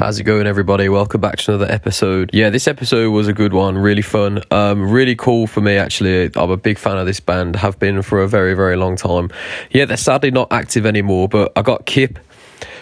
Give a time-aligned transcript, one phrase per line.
[0.00, 0.88] How's it going, everybody?
[0.88, 2.30] Welcome back to another episode.
[2.32, 5.76] Yeah, this episode was a good one, really fun, um, really cool for me.
[5.76, 8.96] Actually, I'm a big fan of this band, have been for a very, very long
[8.96, 9.28] time.
[9.70, 12.18] Yeah, they're sadly not active anymore, but I got Kip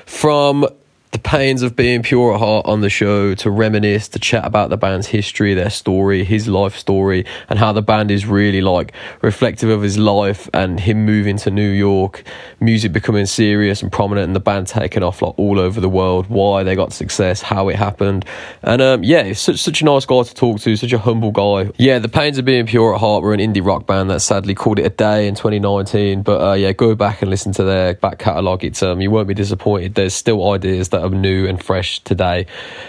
[0.07, 0.65] from
[1.11, 4.69] the pains of being pure at heart on the show to reminisce, to chat about
[4.69, 8.93] the band's history, their story, his life story, and how the band is really like
[9.23, 12.25] reflective of his life and him moving to New York,
[12.61, 16.27] music becoming serious and prominent, and the band taking off like all over the world,
[16.29, 18.25] why they got success, how it happened.
[18.63, 21.33] And um, yeah, it's such, such a nice guy to talk to, such a humble
[21.33, 21.71] guy.
[21.79, 24.55] Yeah, the pains of being pure at heart were an indie rock band that sadly
[24.55, 26.23] called it a day in 2019.
[26.23, 28.63] But uh, yeah, go back and listen to their back catalogue.
[28.63, 29.95] It's um, you won't be disappointed.
[29.95, 32.47] There's still ideas that are new and fresh today.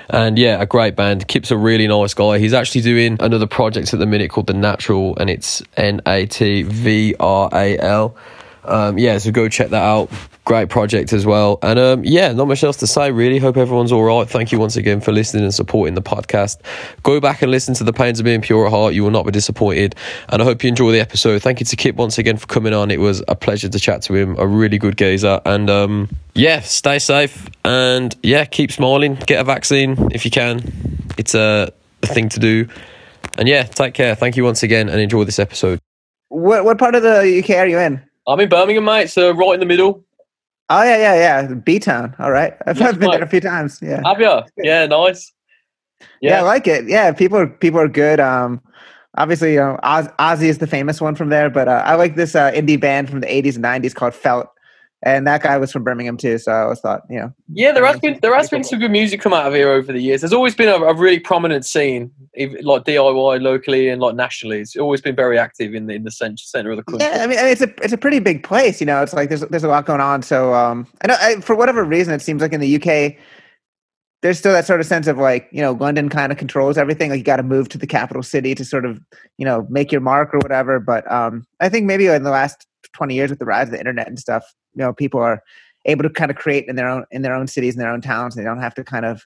[0.09, 1.27] And yeah, a great band.
[1.27, 2.39] Kip's a really nice guy.
[2.39, 6.25] He's actually doing another project at the minute called The Natvral, and it's N A
[6.25, 8.15] T V R A L.
[8.63, 10.11] Um, yeah, so go check that out.
[10.45, 11.59] Great project as well.
[11.61, 13.39] And um, yeah, not much else to say really.
[13.39, 14.27] Hope everyone's all right.
[14.27, 16.57] Thank you once again for listening and supporting the podcast.
[17.03, 18.93] Go back and listen to The Pains of Being Pure at Heart.
[18.93, 19.95] You will not be disappointed.
[20.29, 21.41] And I hope you enjoy the episode.
[21.41, 22.91] Thank you to Kip once again for coming on.
[22.91, 24.35] It was a pleasure to chat to him.
[24.39, 25.39] A really good gazer.
[25.45, 27.47] And um, yeah, stay safe.
[27.63, 29.15] And yeah, keep smiling.
[29.15, 30.61] Get a vaccine if you can.
[31.17, 32.67] It's a, a thing to do.
[33.37, 34.15] And yeah, take care.
[34.15, 35.79] Thank you once again and enjoy this episode.
[36.29, 38.01] What what part of the UK are you in?
[38.29, 39.09] I'm in Birmingham, mate.
[39.09, 40.03] So right in the middle.
[40.69, 41.53] Oh yeah, yeah, yeah.
[41.55, 42.15] B Town.
[42.19, 42.53] All right.
[42.67, 43.17] I've, Yes, I've been mate.
[43.17, 43.79] there a few times.
[43.81, 44.01] Yeah.
[44.05, 44.41] Have you?
[44.63, 45.33] Yeah, nice.
[46.21, 46.39] yeah.
[46.39, 46.87] I like it.
[46.87, 48.19] Yeah, people are people are good.
[48.19, 48.61] Um,
[49.17, 52.15] obviously, you know, Oz, Ozzy is the famous one from there, but uh, I like
[52.15, 54.47] this uh, indie band from the '80s and '90s called Felt,
[55.01, 56.37] and that guy was from Birmingham too.
[56.37, 58.79] So I always thought, you know, Yeah, there has Yeah, been there has been some
[58.79, 60.21] good music come out of here over the years.
[60.21, 64.59] There's always been a, a really prominent scene, like DIY locally and like nationally.
[64.59, 67.07] It's always been very active in the in the cent- center of the country.
[67.07, 67.23] yeah.
[67.23, 68.81] I mean, I mean, it's a it's a pretty big place.
[68.81, 70.21] You know, it's like there's there's a lot going on.
[70.21, 73.15] So um, I know I, for whatever reason, it seems like in the UK.
[74.21, 77.09] There's still that sort of sense of like, you know, London kind of controls everything.
[77.09, 78.99] Like you got to move to the capital city to sort of,
[79.37, 80.77] you know, make your mark or whatever.
[80.77, 83.79] But um, I think maybe in the last 20 years with the rise of the
[83.79, 84.43] internet and stuff,
[84.75, 85.41] you know, people are
[85.85, 88.01] able to kind of create in their own in their own cities in their own
[88.01, 88.35] towns.
[88.35, 89.25] They don't have to kind of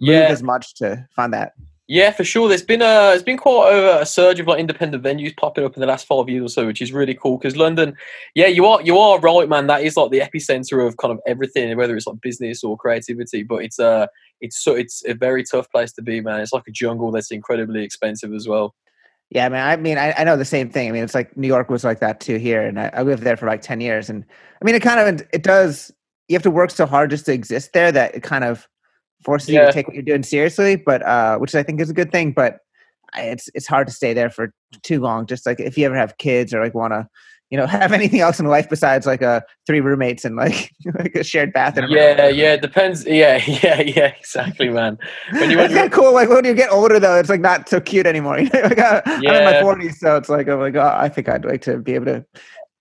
[0.00, 1.52] move Yeah, as much to find that.
[1.88, 2.48] yeah, for sure.
[2.48, 5.74] There's been a there's been quite a, a surge of like independent venues popping up
[5.74, 7.38] in the last five years or so, which is really cool.
[7.38, 7.94] Because London,
[8.34, 9.66] yeah, you are you are right, man.
[9.66, 13.42] That is like the epicenter of kind of everything, whether it's like business or creativity.
[13.42, 14.08] But it's a
[14.40, 16.40] it's so it's a very tough place to be, man.
[16.40, 18.74] It's like a jungle that's incredibly expensive as well.
[19.30, 20.88] Yeah, I mean, I mean, I, I know the same thing.
[20.88, 23.22] I mean, it's like New York was like that too here, and I, I lived
[23.22, 24.24] there for like ten years, and
[24.60, 25.90] I mean, it kind of it does.
[26.28, 28.68] You have to work so hard just to exist there that it kind of
[29.24, 30.76] forces you to take what you're doing seriously.
[30.76, 32.32] But uh, which I think is a good thing.
[32.32, 32.58] But
[33.16, 34.52] it's it's hard to stay there for
[34.82, 35.26] too long.
[35.26, 37.08] Just like if you ever have kids or like want to,
[37.52, 41.14] you know, have anything else in life besides like a three roommates and like like
[41.14, 41.90] a shared bathroom.
[41.90, 43.04] Yeah, yeah, it depends.
[43.04, 44.98] Yeah, yeah, yeah, exactly, man.
[45.32, 46.14] When you It's kind of cool.
[46.14, 48.40] Like when you get older, though, it's like not so cute anymore.
[48.40, 51.10] You know, like, uh, I'm in my 40s, so it's like I'm like, oh, I
[51.10, 52.24] think I'd like to be able to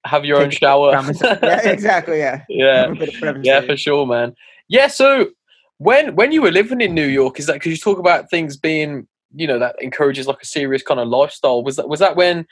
[0.06, 0.92] have your own shower.
[0.94, 2.20] Yeah, exactly.
[2.20, 2.44] Yeah.
[2.48, 3.48] yeah, Have a bit of privacy.
[3.48, 4.34] yeah, for sure, man.
[4.70, 5.32] Yeah, so
[5.80, 8.56] when when you were living in New York, is that because you talk about things
[8.56, 9.06] being,
[9.36, 11.62] you know, that encourages like a serious kind of lifestyle?
[11.62, 12.48] Was that was that when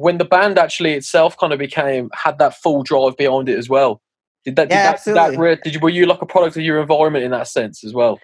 [0.00, 3.68] when the band actually itself kind of became had that full drive behind it as
[3.68, 4.00] well?
[4.44, 4.68] Did that?
[4.70, 5.46] Did that, did that absolutely.
[5.46, 7.92] re- did you, were you like a product of your environment in that sense as
[7.92, 8.18] well?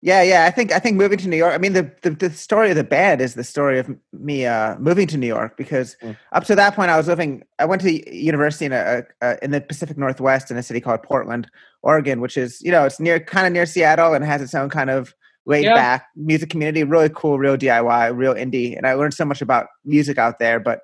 [0.00, 0.44] Yeah, yeah.
[0.46, 1.52] I think I think moving to New York.
[1.52, 4.76] I mean, the the, the story of the band is the story of me uh,
[4.78, 6.16] moving to New York because Mm.
[6.32, 7.42] up to that point, I was living.
[7.58, 11.02] I went to university in a, a, in the Pacific Northwest in a city called
[11.02, 11.50] Portland,
[11.82, 14.70] Oregon, which is you know it's near kind of near Seattle and has its own
[14.70, 15.12] kind of
[15.46, 15.74] laid Yeah.
[15.74, 16.84] back music community.
[16.84, 20.58] Really cool, real DIY, real indie, and I learned so much about music out there.
[20.60, 20.78] But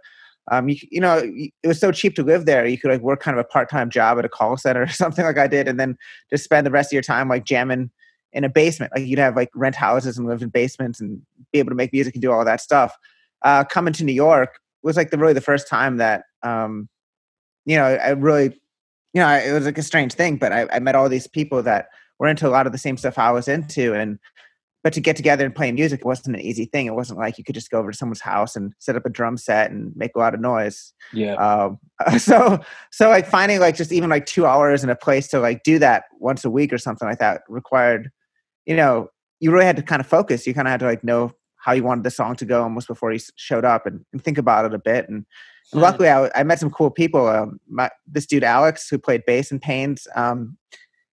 [0.50, 2.66] um, you, you know, it was so cheap to live there.
[2.66, 4.88] You could like work kind of a part time job at a call center or
[4.88, 5.96] something like I did, and then
[6.30, 7.90] just spend the rest of your time like jamming
[8.32, 8.92] in a basement.
[8.94, 11.22] Like you'd have like rent houses and live in basements and
[11.52, 12.94] be able to make music and do all that stuff.
[13.42, 16.88] Uh, coming to New York was like the really the first time that um,
[17.64, 18.60] you know I really
[19.14, 21.62] you know it was like a strange thing, but I, I met all these people
[21.62, 21.88] that
[22.18, 24.18] were into a lot of the same stuff I was into, and
[24.84, 26.86] but to get together and play music wasn't an easy thing.
[26.86, 29.10] It wasn't like you could just go over to someone's house and set up a
[29.10, 30.92] drum set and make a lot of noise.
[31.12, 31.78] Yeah, um,
[32.18, 32.60] so
[32.92, 35.80] so like finding like just even like two hours in a place to like do
[35.80, 38.10] that once a week or something like that required
[38.66, 39.08] you know
[39.40, 40.46] you really had to kind of focus.
[40.46, 42.88] You kind of had to like know how you wanted the song to go almost
[42.88, 45.08] before you showed up and, and think about it a bit.
[45.08, 45.26] And,
[45.72, 47.26] and luckily I, I met some cool people.
[47.26, 50.56] Um, my, this dude alex who played bass in pains um,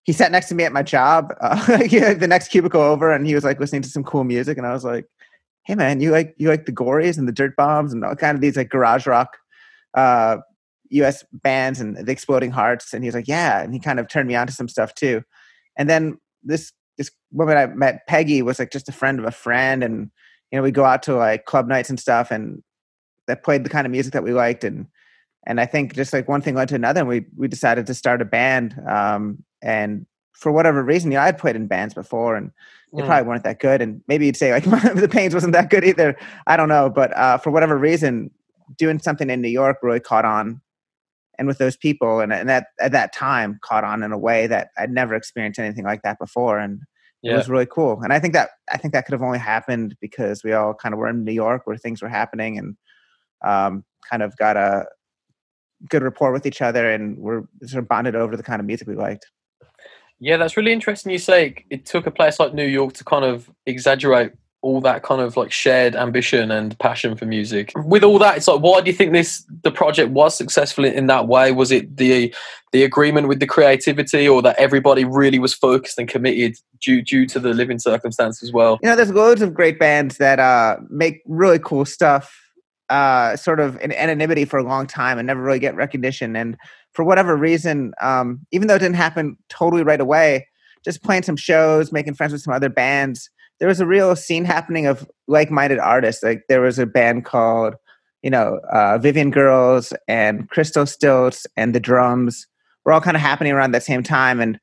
[0.03, 3.35] he sat next to me at my job uh, the next cubicle over and he
[3.35, 5.05] was like listening to some cool music and i was like
[5.63, 8.41] hey man you like you like the gories and the Dirtbombs and all kind of
[8.41, 9.37] these like garage rock
[9.93, 10.37] uh,
[10.89, 11.23] U.S.
[11.31, 14.27] bands and the Exploding Hearts, and he was like, "Yeah," and he kind of turned
[14.27, 15.23] me on to some stuff too.
[15.77, 19.31] And then this this woman I met, Peggy, was like just a friend of a
[19.31, 20.11] friend, and
[20.51, 22.61] you know we go out to like club nights and stuff, and
[23.27, 24.87] that played the kind of music that we liked, and
[25.47, 27.93] and I think just like one thing led to another, and we we decided to
[27.93, 28.79] start a band.
[28.87, 32.51] Um, and for whatever reason, you know, I had played in bands before, and
[32.93, 33.05] they mm.
[33.05, 33.81] probably weren't that good.
[33.81, 34.63] And maybe you'd say like
[34.95, 36.17] the Pains wasn't that good either.
[36.47, 38.31] I don't know, but uh, for whatever reason,
[38.77, 40.61] doing something in New York really caught on,
[41.39, 44.45] and with those people, and, and that at that time caught on in a way
[44.45, 46.81] that I'd never experienced anything like that before, and
[47.23, 47.33] yeah.
[47.33, 47.99] it was really cool.
[48.03, 50.93] And I think that I think that could have only happened because we all kind
[50.93, 52.77] of were in New York where things were happening, and
[53.43, 54.85] um, kind of got a
[55.89, 58.87] good rapport with each other, and we're sort of bonded over the kind of music
[58.87, 59.25] we liked.
[60.19, 61.11] Yeah, that's really interesting.
[61.11, 65.01] You say it took a place like New York to kind of exaggerate all that
[65.01, 67.71] kind of like shared ambition and passion for music.
[67.75, 71.07] With all that, it's like, why do you think this the project was successful in
[71.07, 71.51] that way?
[71.51, 72.33] Was it the
[72.71, 77.25] the agreement with the creativity, or that everybody really was focused and committed due due
[77.27, 78.79] to the living circumstance as well?
[78.83, 82.40] You know, there's loads of great bands that uh, make really cool stuff
[82.91, 86.35] uh, sort of in anonymity for a long time and never really get recognition.
[86.35, 86.57] And
[86.93, 90.47] for whatever reason, um, even though it didn't happen totally right away,
[90.83, 93.29] just playing some shows, making friends with some other bands,
[93.59, 96.21] there was a real scene happening of like-minded artists.
[96.21, 97.75] Like there was a band called,
[98.23, 102.45] you know, uh, Vivian Girls and Crystal Stilts and the Drums
[102.83, 104.41] were all kind of happening around that same time.
[104.41, 104.59] And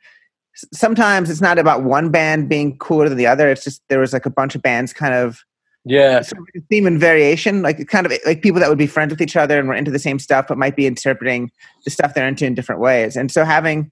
[0.75, 3.49] sometimes it's not about one band being cooler than the other.
[3.49, 5.45] It's just there was like a bunch of bands kind of
[5.85, 6.19] yeah.
[6.19, 6.33] Of
[6.69, 9.59] theme and variation, like kind of like people that would be friends with each other
[9.59, 11.51] and were into the same stuff, but might be interpreting
[11.85, 13.17] the stuff they're into in different ways.
[13.17, 13.91] And so having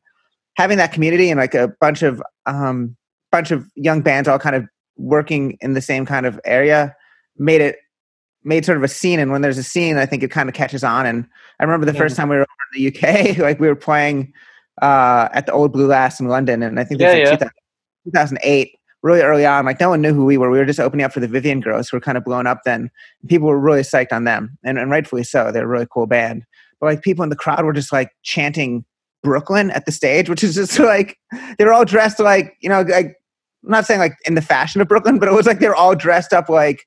[0.56, 2.96] having that community and like a bunch of um
[3.30, 4.66] bunch of young bands all kind of
[4.96, 6.94] working in the same kind of area
[7.38, 7.76] made it
[8.44, 10.54] made sort of a scene and when there's a scene i think it kind of
[10.54, 11.26] catches on and
[11.60, 11.98] i remember the yeah.
[11.98, 14.32] first time we were over in the uk like we were playing
[14.80, 17.48] uh at the old Blue Last in london and i think this yeah, like yeah.
[18.06, 20.50] 2008 really early on, like no one knew who we were.
[20.50, 22.60] We were just opening up for the Vivian Girls, who were kind of blown up
[22.64, 22.90] then.
[23.28, 25.52] People were really psyched on them, and, and rightfully so.
[25.52, 26.44] They're a really cool band.
[26.80, 28.84] But like people in the crowd were just like chanting
[29.22, 31.18] Brooklyn at the stage, which is just like
[31.58, 33.16] they were all dressed like you know, like
[33.64, 35.76] I'm not saying like in the fashion of Brooklyn, but it was like they were
[35.76, 36.86] all dressed up like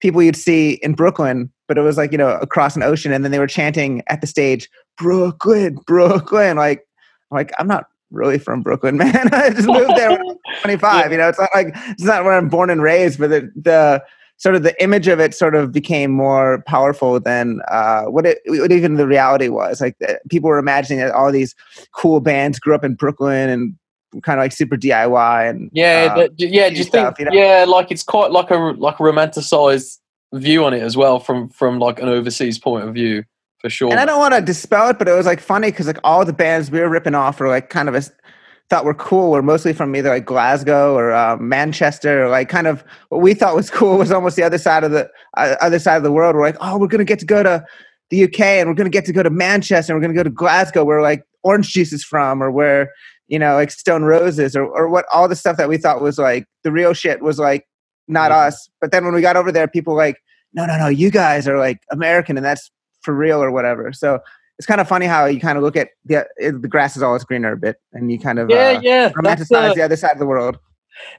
[0.00, 3.24] people you'd see in Brooklyn, but it was like you know across an ocean, and
[3.24, 6.56] then they were chanting at the stage Brooklyn, Brooklyn.
[6.56, 6.86] Like,
[7.30, 9.32] like I'm not really from Brooklyn, man.
[9.32, 11.04] I just moved there when I was 25.
[11.06, 11.10] Yeah.
[11.10, 14.04] You know, it's not like it's not where I'm born and raised, but the, the
[14.36, 18.38] sort of the image of it sort of became more powerful than uh, what it
[18.46, 19.80] what even the reality was.
[19.80, 21.54] Like the, people were imagining that all these
[21.92, 23.74] cool bands grew up in Brooklyn and
[24.22, 26.70] kind of like super DIY and yeah, uh, yeah.
[26.70, 27.44] Just stuff, think, you know?
[27.46, 29.98] yeah, like it's quite like a like a romanticized
[30.32, 33.24] view on it as well from from like an overseas point of view
[33.60, 33.90] for sure.
[33.90, 36.24] And I don't want to dispel it, but it was like funny because like all
[36.24, 38.02] the bands we were ripping off were like kind of a,
[38.70, 42.68] thought were cool were mostly from either like Glasgow or uh, Manchester or like kind
[42.68, 45.78] of what we thought was cool was almost the other side of the uh, other
[45.78, 46.36] side of the world.
[46.36, 47.64] We're like, oh, we're gonna get to go to
[48.10, 50.30] the UK and we're gonna get to go to Manchester and we're gonna go to
[50.30, 52.92] Glasgow where like Orange Juice is from or where
[53.26, 56.18] you know like Stone Roses or or what all the stuff that we thought was
[56.18, 57.66] like the real shit was like
[58.06, 58.38] not yeah.
[58.38, 58.68] us.
[58.80, 60.16] But then when we got over there, people like,
[60.52, 62.70] no, no, no, you guys are like American and that's
[63.02, 63.92] for real or whatever.
[63.92, 64.20] So
[64.58, 67.24] it's kind of funny how you kind of look at the the grass is always
[67.24, 70.12] greener a bit, and you kind of yeah uh, yeah romanticize uh, the other side
[70.12, 70.58] of the world.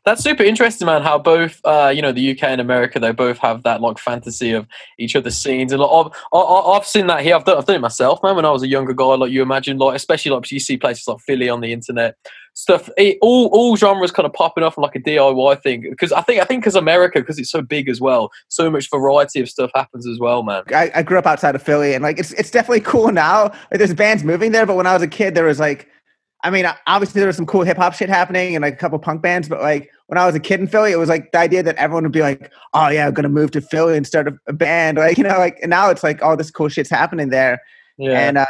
[0.06, 1.01] That's super interesting, man.
[1.01, 4.52] How both, uh, you know, the UK and America, they both have that like fantasy
[4.52, 4.68] of
[5.00, 7.35] each other's scenes, and like, I've, I've seen that here.
[7.35, 8.35] I've done, I've done it myself, man.
[8.35, 11.07] When I was a younger guy, like you imagine, like especially like you see places
[11.07, 12.16] like Philly on the internet,
[12.54, 12.90] stuff.
[12.98, 15.81] It, all all genres kind of popping off like a DIY thing.
[15.90, 18.90] Because I think I think because America, because it's so big as well, so much
[18.90, 20.64] variety of stuff happens as well, man.
[20.74, 23.44] I, I grew up outside of Philly, and like it's it's definitely cool now.
[23.44, 25.88] Like, there's bands moving there, but when I was a kid, there was like
[26.44, 28.98] I mean, obviously there was some cool hip hop shit happening and like a couple
[28.98, 31.38] punk bands, but like when I was a kid in Philly, it was like the
[31.38, 34.28] idea that everyone would be like, "Oh yeah, I'm gonna move to Philly and start
[34.48, 37.30] a, band," like you know, like and now it's like all this cool shit's happening
[37.30, 37.62] there,
[37.98, 38.20] yeah.
[38.20, 38.46] and uh,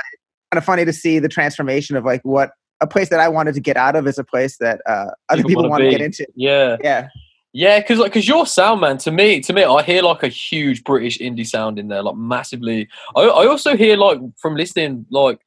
[0.52, 3.54] kind of funny to see the transformation of like what a place that I wanted
[3.54, 6.02] to get out of is a place that uh, other people, people want to get
[6.02, 6.26] into.
[6.36, 7.08] Yeah, yeah.
[7.54, 10.30] Yeah, because like, cause your sound, man, to me, to me, I hear like a
[10.30, 12.88] huge British indie sound in there, like massively.
[13.16, 15.40] I, I also hear like from listening, like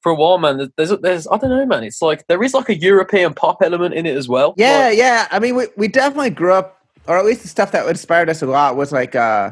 [0.00, 0.72] for a while, man.
[0.78, 1.84] There's, there's, I don't know, man.
[1.84, 4.54] It's like there is like a European pop element in it as well.
[4.56, 5.28] Yeah, like, yeah.
[5.30, 8.40] I mean, we we definitely grew up, or at least the stuff that inspired us
[8.40, 9.50] a lot was like, uh,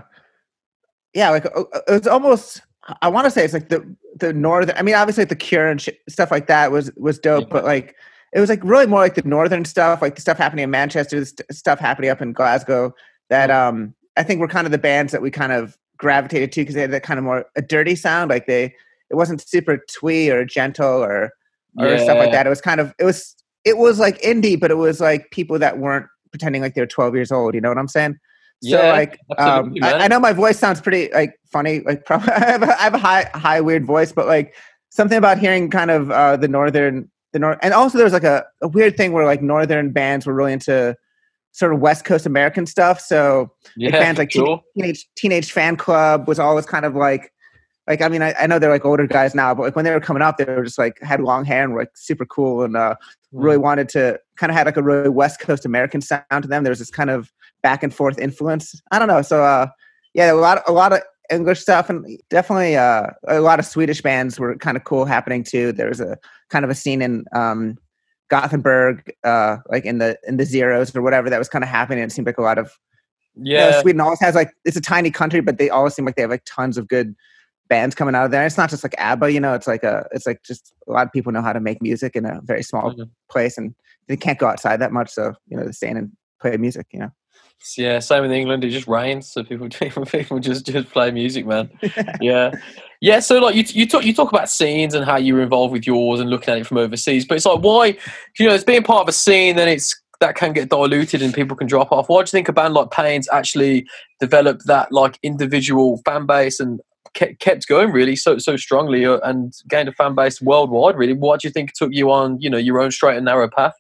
[1.13, 2.63] yeah, like it was almost.
[3.03, 3.85] I want to say it's like the
[4.19, 4.77] the northern.
[4.77, 7.49] I mean, obviously like the Cure and sh- stuff like that was was dope, yeah.
[7.51, 7.95] but like
[8.33, 11.21] it was like really more like the northern stuff, like the stuff happening in Manchester,
[11.21, 12.95] the st- stuff happening up in Glasgow.
[13.31, 16.61] That um, I think were kind of the bands that we kind of gravitated to
[16.61, 18.75] because they had that kind of more a dirty sound, like they
[19.11, 21.33] it wasn't super twee or gentle or
[21.79, 22.03] or yeah.
[22.03, 22.47] stuff like that.
[22.47, 23.35] It was kind of it was
[23.65, 26.87] it was like indie, but it was like people that weren't pretending like they were
[26.87, 27.55] 12 years old.
[27.55, 28.19] You know what I'm saying?
[28.63, 29.93] So Yeah, like, um, I.
[29.95, 31.81] I know my voice sounds pretty like funny.
[31.81, 34.55] Like, probably I have a, I have a high, high weird voice, but like
[34.91, 38.45] something about hearing kind of uh, the northern, the north, and also there's like a,
[38.63, 40.97] a weird thing where like northern bands were really into
[41.53, 43.01] sort of West Coast American stuff.
[43.01, 44.63] So yeah, bands like sure.
[44.77, 47.33] teenage teenage Fanclub was always kind of like
[47.87, 49.91] like I mean I, I know they're like older guys now, but like when they
[49.91, 52.63] were coming up, they were just like had long hair and were like super cool
[52.63, 52.95] and uh,
[53.33, 56.65] really wanted to kind of had like a really West Coast American sound to them.
[56.65, 57.33] There was this kind of
[57.69, 58.65] back and forth influence.
[58.93, 59.23] I don't know.
[59.23, 59.67] So uh,
[60.15, 61.99] yeah, a lot a lot of English stuff and
[62.31, 65.73] definitely uh, a lot of Swedish bands were kind of cool happening too.
[65.73, 66.17] There was a
[66.49, 67.77] kind of a scene in um,
[68.31, 72.03] Gothenburg, uh, like in the in the zeros or whatever that was kind of happening.
[72.05, 72.67] It seemed like a lot of
[73.35, 76.07] you know, Yeah, Sweden always has like it's a tiny country, but they always seem
[76.07, 77.15] like they have like tons of good
[77.69, 78.47] bands coming out of there.
[78.47, 79.55] It's not just like ABBA, you know.
[79.55, 82.17] It's like a it's like just a lot of people know how to make music
[82.17, 83.11] in a very small Mhm.
[83.31, 83.75] place, and
[84.09, 85.11] they can't go outside that much.
[85.11, 86.87] So you know, they stay in and play music.
[86.93, 87.11] You know.
[87.77, 87.99] Yeah.
[87.99, 88.65] Same in England.
[88.65, 89.69] It just rains, so people
[90.05, 91.71] people just just play music, man.
[92.21, 92.53] yeah
[93.01, 95.73] yeah so like you, you talk you talk about scenes and how you were involved
[95.73, 97.97] with yours and looking at it from overseas but it's like why
[98.39, 101.33] you know it's being part of a scene then it's that can get diluted and
[101.33, 103.87] people can drop off why do you think a band like Pains actually
[104.19, 106.81] developed that like individual fan base and
[107.15, 111.13] kept, kept going really so so strongly uh, and gained a fan base worldwide really
[111.13, 113.75] what do you think took you on you know your own straight and narrow path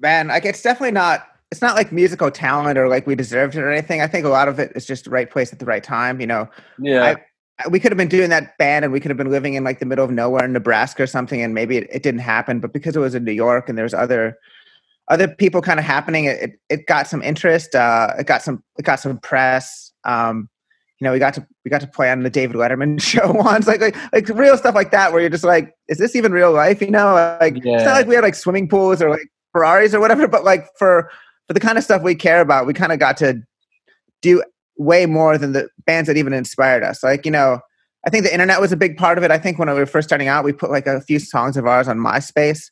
[0.00, 1.26] Man, like it's definitely not.
[1.50, 4.02] It's not like musical talent or like we deserved it or anything.
[4.02, 6.20] I think a lot of it is just the right place at the right time.
[6.20, 7.16] You know, yeah
[7.68, 9.80] we could have been doing that band and we could have been living in like
[9.80, 12.60] the middle of nowhere in Nebraska or something, and maybe it, it didn't happen.
[12.60, 14.38] But because it was in New York and there's other
[15.08, 17.74] other people kind of happening, it, it it got some interest.
[17.74, 19.92] Uh, it got some it got some press.
[20.04, 20.48] Um,
[21.00, 23.66] you know, we got to we got to play on the David Letterman show once,
[23.66, 26.52] like like like real stuff like that, where you're just like, is this even real
[26.52, 26.80] life?
[26.80, 30.00] You know, like it's not like we had like swimming pools or like Ferraris or
[30.00, 31.10] whatever, but like for
[31.48, 33.42] for the kind of stuff we care about, we kind of got to
[34.22, 34.42] do
[34.76, 37.02] way more than the bands that even inspired us.
[37.02, 37.60] Like, you know,
[38.06, 39.30] I think the internet was a big part of it.
[39.30, 41.66] I think when we were first starting out, we put like a few songs of
[41.66, 42.70] ours on MySpace,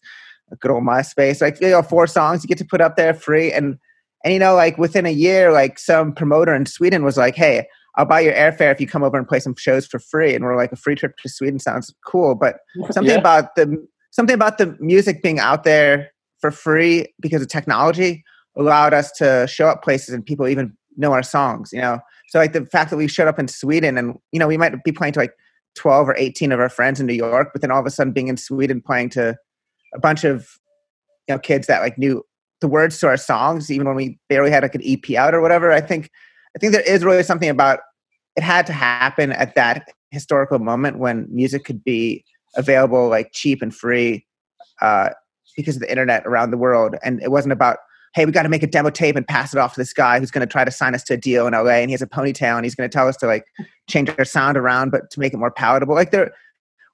[0.52, 1.40] a good old MySpace.
[1.40, 3.50] Like, you know, four songs you get to put up there free.
[3.50, 3.78] And
[4.24, 7.66] and you know, like within a year, like some promoter in Sweden was like, Hey,
[7.96, 10.34] I'll buy your airfare if you come over and play some shows for free.
[10.34, 12.34] And we're like, a free trip to Sweden sounds cool.
[12.34, 12.56] But
[12.90, 13.18] something Yeah.
[13.20, 18.22] about the something about the music being out there for free because of technology
[18.56, 22.00] allowed us to show up places and people even know our songs you know?
[22.28, 24.82] So like the fact that we showed up in sweden and you know we might
[24.84, 25.34] be playing to like
[25.76, 28.12] 12 or 18 of our friends in new york but then all of a sudden
[28.12, 29.36] being in sweden playing to
[29.94, 30.48] a bunch of
[31.28, 32.24] you know kids that like knew
[32.60, 35.40] the words to our songs even when we barely had like an ep out or
[35.40, 36.10] whatever i think
[36.56, 37.80] i think there is really something about
[38.36, 42.24] it had to happen at that historical moment when music could be
[42.56, 44.24] available like cheap and free
[44.80, 45.10] uh,
[45.56, 47.78] because of the internet around the world and it wasn't about
[48.16, 50.18] hey we got to make a demo tape and pass it off to this guy
[50.18, 52.00] who's going to try to sign us to a deal in la and he has
[52.02, 53.44] a ponytail and he's going to tell us to like
[53.88, 56.32] change our sound around but to make it more palatable like there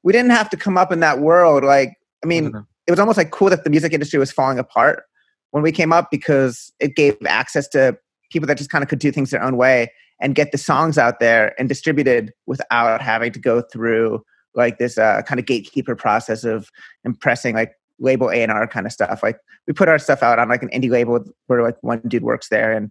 [0.02, 2.66] we didn't have to come up in that world like i mean Mhm.
[2.86, 5.04] it was almost like cool that the music industry was falling apart
[5.52, 7.96] when we came up because it gave access to
[8.30, 10.98] people that just kind of could do things their own way and get the songs
[10.98, 14.22] out there and distributed without having to go through
[14.54, 16.68] like this uh, kind of gatekeeper process of
[17.04, 19.22] impressing like label A and R kind of stuff.
[19.22, 22.22] Like we put our stuff out on like an indie label where like one dude
[22.22, 22.90] works there, and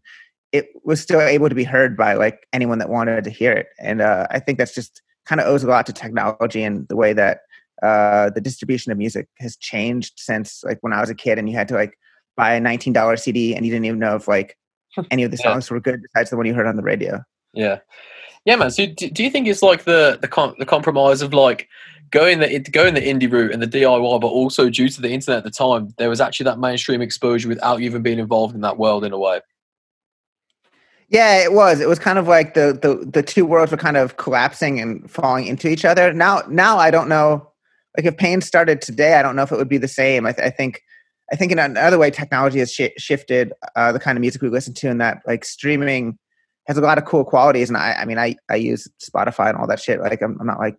[0.51, 3.67] it was still able to be heard by like anyone that wanted to hear it.
[3.79, 6.95] And uh, I think that's just kind of owes a lot to technology and the
[6.95, 7.41] way that
[7.83, 11.49] uh, the distribution of music has changed since like when I was a kid and
[11.49, 11.97] you had to like
[12.37, 14.57] buy a nineteen dollar CD and you didn't even know if like
[15.11, 15.53] any of the Yeah.
[15.53, 17.23] songs were good besides the one you heard on the radio.
[17.53, 17.79] Yeah,
[18.45, 18.71] yeah, man.
[18.71, 21.67] So, do, do you think it's like the the com- the compromise of like
[22.11, 25.39] going the going the indie route and the DIY, but also due to the internet
[25.39, 28.77] at the time, there was actually that mainstream exposure without even being involved in that
[28.77, 29.41] world in a way.
[31.09, 31.81] Yeah, it was.
[31.81, 35.09] It was kind of like the the the two worlds were kind of collapsing and
[35.09, 36.13] falling into each other.
[36.13, 37.49] Now, now I don't know.
[37.97, 40.25] Like if Pain started today, I don't know if it would be the same.
[40.25, 40.81] I, th- I think,
[41.33, 44.47] I think in another way, technology has shi shifted uh, the kind of music we
[44.47, 46.17] listen to, and that like streaming
[46.67, 47.69] has a lot of cool qualities.
[47.69, 49.99] And I, I mean, I I use Spotify and all that shit.
[49.99, 50.77] Like I'm, I'm not like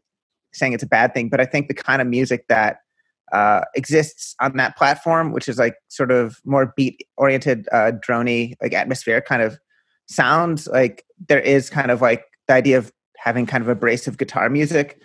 [0.52, 2.78] saying it's a bad thing, but I think the kind of music that
[3.32, 8.54] uh, exists on that platform, which is like sort of more beat oriented, uh, drony,
[8.60, 9.58] like atmospheric kind of
[10.06, 14.50] sounds like there is kind of like the idea of having kind of abrasive guitar
[14.50, 15.00] music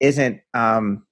[0.00, 1.04] isn't um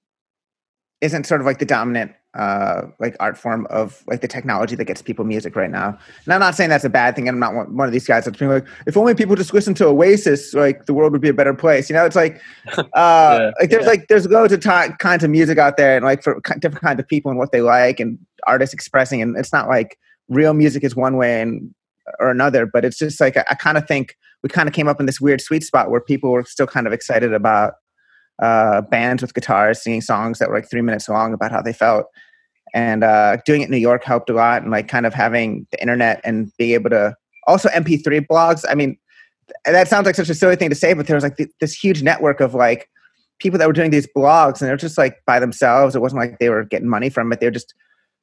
[1.01, 4.85] isn't sort of like the dominant uh, like art form of like the technology that
[4.85, 5.97] gets people music right now.
[6.25, 7.29] And I'm not saying that's a bad thing.
[7.29, 9.73] I'm not one, one of these guys that's being like, if only people just listen
[9.75, 11.89] to Oasis, like the world would be a better place.
[11.89, 12.41] You know, it's like,
[12.77, 13.89] uh, yeah, like there's yeah.
[13.89, 16.99] like there's loads of t- kinds of music out there, and like for different kinds
[16.99, 19.21] of people and what they like, and artists expressing.
[19.21, 19.97] And it's not like
[20.27, 21.73] real music is one way and
[22.19, 24.87] or another, but it's just like I, I kind of think we kind of came
[24.87, 27.75] up in this weird sweet spot where people were still kind of excited about
[28.41, 31.73] uh, bands with guitars singing songs that were like three minutes long about how they
[31.73, 32.05] felt.
[32.73, 35.67] And uh, doing it in New York helped a lot, and like kind of having
[35.71, 38.63] the internet and being able to also MP3 blogs.
[38.67, 38.97] I mean,
[39.65, 41.73] that sounds like such a silly thing to say, but there was like th- this
[41.73, 42.89] huge network of like
[43.39, 45.95] people that were doing these blogs, and they were just like by themselves.
[45.95, 47.39] It wasn't like they were getting money from it.
[47.39, 47.75] They were just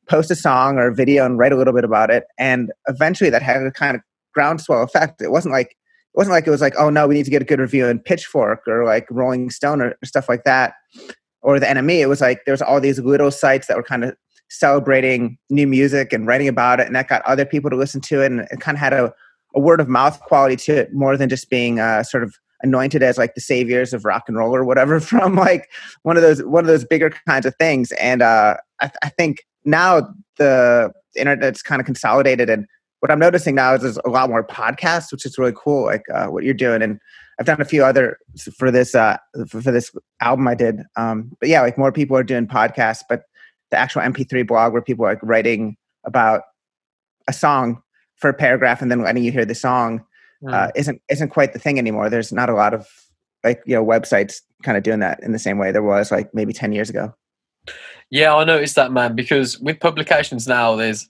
[0.09, 2.25] post a song or a video and write a little bit about it.
[2.37, 4.02] And eventually, that had a kind of
[4.35, 5.23] groundswell effect.
[5.23, 5.76] It wasn't like
[6.12, 7.87] it wasn't like it was like, oh no, we need to get a good review
[7.87, 10.75] in Pitchfork or like Rolling Stone or stuff like that,
[11.43, 12.00] or the NME.
[12.00, 14.17] It was like there was all these little sites that were kind of
[14.49, 18.23] celebrating new music and writing about it, and that got other people to listen to
[18.23, 19.12] it, and it kind of had a,
[19.55, 23.02] a word of mouth quality to it more than just being uh, sort of anointed
[23.02, 25.71] as like the saviors of rock and roll or whatever from like
[26.02, 27.93] one of those one of those bigger kinds of things.
[27.93, 32.67] And uh, I, I think now the internet's kind of consolidated and
[33.00, 35.87] what I'm noticing now is there's a lot more podcasts, which is really cool.
[35.87, 37.00] Like uh, what you're doing, and
[37.38, 38.19] I've done a few other
[38.57, 39.16] for this uh,
[39.49, 39.90] for, for this
[40.21, 40.83] album I did.
[40.97, 43.23] Um, but yeah, like more people are doing podcasts, but
[43.71, 46.42] the actual MP3 blog where people are like writing about
[47.28, 47.83] a song
[48.16, 50.04] for a paragraph and then letting you hear the song
[50.42, 50.52] mm.
[50.52, 52.11] uh, isn't isn't quite the thing anymore.
[52.11, 52.87] There's not a lot of
[53.42, 56.35] like you know websites kind of doing that in the same way there was like
[56.35, 57.14] maybe 10 years ago.
[58.11, 59.14] Yeah, I noticed that, man.
[59.14, 61.09] Because with publications now, there's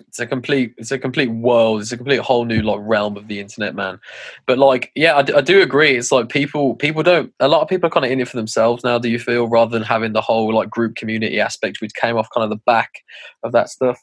[0.00, 1.80] it's a complete it's a complete world.
[1.80, 3.98] It's a complete whole new like realm of the internet man.
[4.46, 5.96] But like yeah I, d- I do agree.
[5.96, 8.36] It's like people people don't a lot of people are kind of in it for
[8.36, 11.94] themselves now do you feel rather than having the whole like group community aspect which
[11.94, 13.02] came off kind of the back
[13.42, 13.98] of that stuff?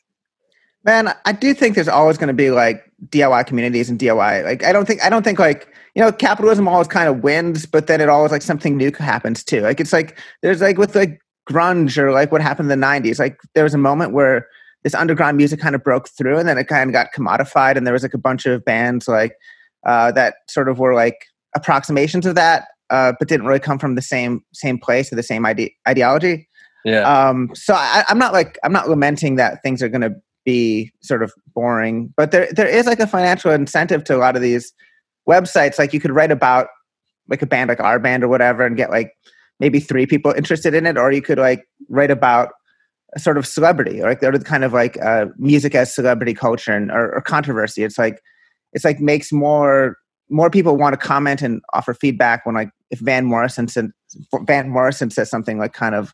[0.84, 4.64] Man i do think there's always going to be like diy communities and diy like
[4.64, 7.88] i don't think i don't think like you know capitalism always kind of wins but
[7.88, 9.62] then it always like something new happens too.
[9.62, 13.20] Like it's like there's like with like grunge or like what happened in the 90s
[13.20, 14.48] like there was a moment where
[14.86, 17.86] this underground music kind of broke through and then it kind of got commodified and
[17.86, 19.34] there was like a bunch of bands like
[19.86, 23.96] uh, that sort of were like approximations of that uh, but didn't really come from
[23.96, 26.48] the same same place or the same ide- ideology.
[26.86, 27.02] Yeah.
[27.02, 30.94] Um, so I, i'm not like i'm not lamenting that things are going to be
[31.02, 34.42] sort of boring but there there is like a financial incentive to a lot of
[34.42, 34.72] these
[35.28, 35.78] websites.
[35.80, 36.68] Like you could write about
[37.28, 39.14] like a band like our band or whatever and get like
[39.60, 42.52] maybe three people interested in it or you could like write about
[43.18, 46.92] sort of celebrity, or like they're kind of like uh, music as celebrity culture and
[46.92, 47.84] or, or, controversy.
[47.84, 48.22] It's like
[48.74, 49.98] it's like makes more
[50.30, 53.92] more people want to comment and offer feedback when like if Van Morrison said,
[54.42, 56.14] Van Morrison says something like kind of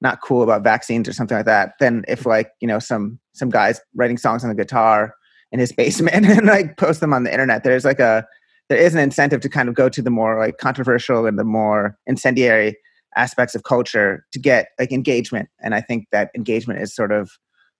[0.00, 3.50] not cool about vaccines or something like that than if like you know some some
[3.50, 5.14] guys writing songs on the guitar
[5.52, 7.64] in his basement and like post them on the internet.
[7.64, 8.26] There's like a
[8.68, 11.44] there is an incentive to kind of go to the more like controversial and the
[11.44, 12.76] more incendiary
[13.16, 17.30] aspects of culture to get like engagement and i think that engagement is sort of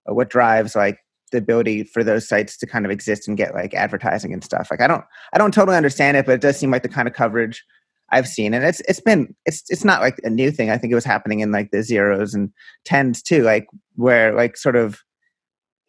[0.09, 0.99] uh, what drives like
[1.33, 4.69] the ability for those sites to kind of exist and get like advertising and stuff.
[4.71, 7.09] Like i don't i don't totally understand it but it does seem like the kind
[7.09, 7.65] of coverage
[8.11, 10.71] i've seen and it's it's been it's it's not like a new thing.
[10.71, 12.51] I think it was happening in like the zeros and
[12.85, 13.67] tens too like
[13.97, 15.03] where like sort of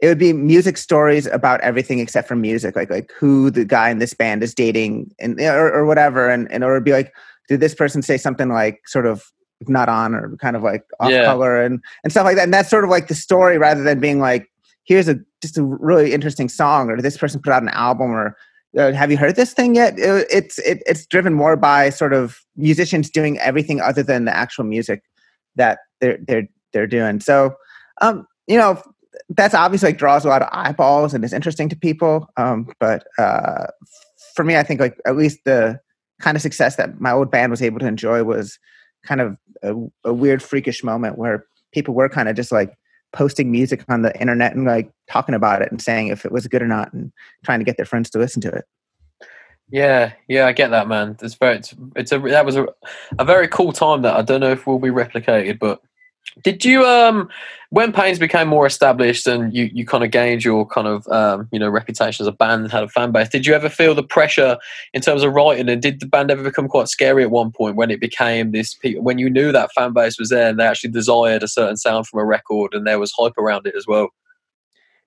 [0.02, 3.90] it would be music stories about everything except for music like like who the guy
[3.90, 7.14] in this band is dating and or, or whatever and, and it would be like
[7.48, 9.24] did this person say something like sort of
[9.68, 11.26] not on or kind of like off yeah.
[11.26, 12.44] color and and stuff like that.
[12.44, 14.50] And that's sort of like the story rather than being like,
[14.84, 18.38] here's a just a really interesting song or this person put out an album or
[18.78, 19.98] uh, have you heard this thing yet?
[19.98, 24.36] It, it's it, it's driven more by sort of musicians doing everything other than the
[24.36, 25.04] actual music
[25.56, 27.22] that they're they're they're doing.
[27.22, 27.56] So,
[28.02, 28.82] um, you know,
[29.30, 32.28] that's obviously like draws a lot of eyeballs and is interesting to people.
[32.36, 33.68] Um, but uh,
[34.36, 35.80] for me, I think like at least the
[36.20, 38.60] kind of success that my old band was able to enjoy was
[39.06, 39.76] kind of a,
[40.10, 42.76] a weird freakish moment where people were kind of just like
[43.14, 46.48] posting music on the internet and like talking about it and saying if it was
[46.48, 47.12] good or not and
[47.44, 48.66] trying to get their friends to listen to it.
[49.70, 51.18] Yeah, yeah, I get that, man.
[51.22, 52.68] It's very, it's, it's a that was a,
[53.18, 55.82] a very cool time that I don't know if will be replicated, but
[56.44, 57.30] did you um
[57.70, 61.50] when Pains became more established and you, you kind of gained your kind of um,
[61.52, 63.94] you know reputation as a band and had a fan base, did you ever feel
[63.94, 64.58] the pressure
[64.94, 65.68] in terms of writing?
[65.68, 68.78] And did the band ever become quite scary at one point when it became this
[68.96, 72.08] when you knew that fan base was there and they actually desired a certain sound
[72.08, 74.10] from a record and there was hype around it as well?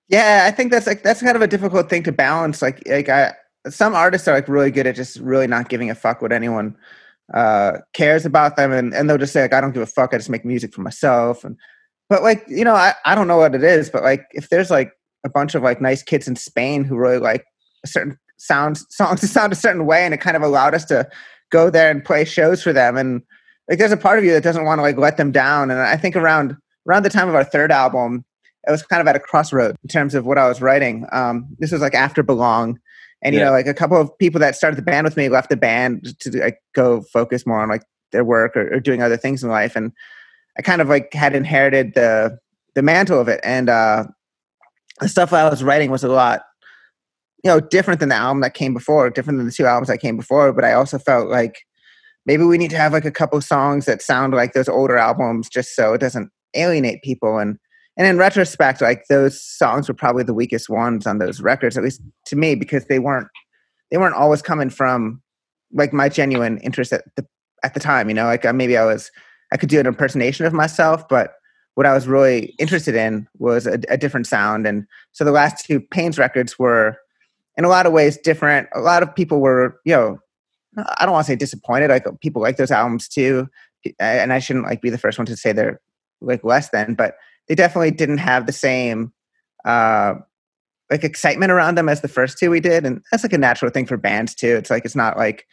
[0.09, 2.61] Yeah, I think that's like that's kind of a difficult thing to balance.
[2.61, 3.33] Like like I
[3.67, 6.75] some artists are like really good at just really not giving a fuck what anyone
[7.33, 10.13] uh, cares about them, and, and they'll just say like, "I don't give a fuck.
[10.13, 11.57] I just make music for myself." And
[12.09, 14.71] but like you know, I I don't know what it is, but like if there's
[14.71, 14.91] like
[15.25, 17.45] a bunch of like nice kids in Spain who really like
[17.83, 20.85] a certain sound songs to sound a certain way, and it kind of allowed us
[20.85, 21.07] to
[21.51, 22.97] go there and play shows for them.
[22.97, 23.21] And
[23.69, 25.71] like, there's a part of you that doesn't want to like let them down.
[25.71, 26.55] And I think around
[26.87, 28.25] around the time of our third album,
[28.67, 31.05] it was kind of at a crossroad in terms of what I was writing.
[31.11, 32.79] Um, this was like after Belong,
[33.21, 33.47] and you yeah.
[33.47, 36.17] know, like a couple of people that started the band with me left the band
[36.19, 39.49] to like go focus more on like their work or, or doing other things in
[39.49, 39.91] life, and
[40.57, 42.37] I kind of like had inherited the
[42.75, 44.05] the mantle of it, and uh,
[44.99, 46.43] the stuff I was writing was a lot
[47.43, 49.99] you know different than the album that came before different than the two albums that
[49.99, 50.51] came before.
[50.53, 51.65] But i also felt like
[52.25, 55.49] maybe we need to have like a couple songs that sound like those older albums
[55.49, 57.37] just so it doesn't alienate people.
[57.37, 57.57] And
[57.99, 61.83] and in retrospect like those songs were probably the weakest ones on those records at
[61.83, 63.27] least to me because they weren't
[63.91, 65.21] they weren't always coming from
[65.73, 67.25] like my genuine interest at the
[67.63, 69.11] at the time you know like uh, maybe i was
[69.53, 71.33] i could do an impersonation of myself but
[71.75, 75.63] what i was really interested in was a, a different sound and so the last
[75.63, 76.97] two pains records were
[77.59, 78.69] in a lot of ways different.
[78.73, 80.17] A lot of people were, you know,
[80.97, 81.89] I don't want to say disappointed.
[81.89, 83.49] Like people like those albums too,
[83.99, 85.81] and I shouldn't like be the first one to say they're
[86.21, 87.15] like less than, but
[87.49, 89.11] they definitely didn't have the same
[89.65, 90.13] uh
[90.89, 93.71] like excitement around them as the first two we did, and that's like a natural
[93.71, 94.55] thing for bands too.
[94.55, 95.45] It's like it's not like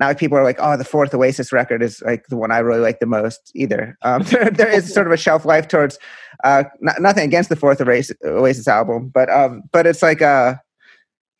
[0.00, 2.80] like people are like, oh, the fourth Oasis record is like the one I really
[2.80, 3.96] like the most either.
[4.02, 5.98] Um, there, there is sort of a shelf life towards
[6.42, 10.54] uh, n- nothing against the fourth Oasis, album, but um, but it's like uh,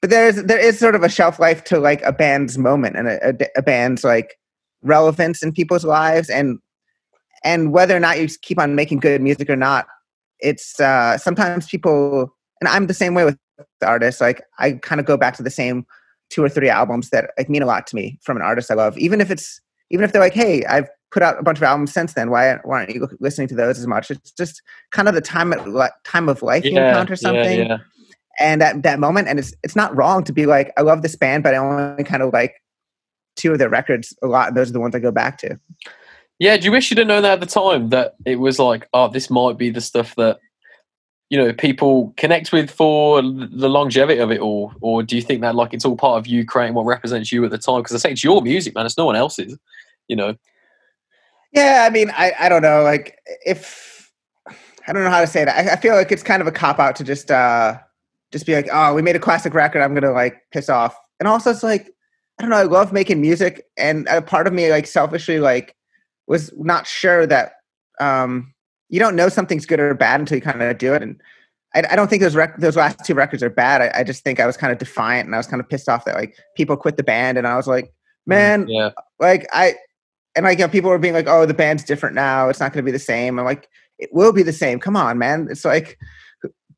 [0.00, 3.09] but there's there is sort of a shelf life to like a band's moment and
[3.09, 4.38] a, a, a band's like
[4.83, 6.59] relevance in people's lives and
[7.44, 9.87] and whether or not you keep on making good music or not
[10.40, 13.38] it's uh sometimes people and i'm the same way with
[13.80, 15.87] the artists like i kind of go back to the same
[16.30, 18.74] two or three albums that like mean a lot to me from an artist i
[18.74, 21.62] love even if it's even if they're like hey i've put out a bunch of
[21.62, 24.11] albums since then why, why aren't you listening to those as much?
[24.11, 25.54] It's just kind of the time
[26.04, 27.78] time of life yeah, you encounter something yeah, yeah
[28.38, 31.16] and at that moment and it's it's not wrong to be like i love this
[31.16, 32.54] band but i only kind of like
[33.37, 35.59] two of their records a lot and those are the ones i go back to
[36.38, 38.88] yeah do you wish you'd have known that at the time that it was like
[38.92, 40.38] oh this might be the stuff that
[41.31, 45.40] you know people connect with for the longevity of it all or do you think
[45.40, 47.94] that like it's all part of you creating what represents you at the time because
[47.94, 49.57] i say it's your music man it's no one else's
[50.09, 50.35] you know
[51.53, 54.12] yeah i mean i i don't know like if
[54.87, 56.53] i don't know how to say that i, I feel like it's kind of a
[56.53, 57.79] cop out to just uh
[58.35, 59.81] just be like, oh, we made a classic record.
[59.81, 60.99] I'm gonna like piss off.
[61.20, 61.88] And also, it's like,
[62.38, 62.57] I don't know.
[62.57, 65.75] I love making music, and a part of me, like selfishly, like
[66.26, 67.54] was not sure that
[68.00, 68.52] um,
[68.88, 71.02] you don't know something's good or bad until you kind of do it.
[71.02, 71.20] And
[71.74, 73.82] I, I don't think those rec- those last two records are bad.
[73.82, 75.88] I, I, just think I was kind of defiant, and I was kind of pissed
[75.88, 77.90] off that like people quit the band, and I was like, mm,
[78.26, 78.90] man, yeah.
[79.20, 79.74] like I
[80.34, 82.48] and like you know, people were being like, oh, the band's different now.
[82.48, 83.38] It's not going to be the same.
[83.38, 84.80] I'm like, it will be the same.
[84.80, 85.48] Come on, man.
[85.50, 85.98] It's like,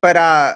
[0.01, 0.55] but uh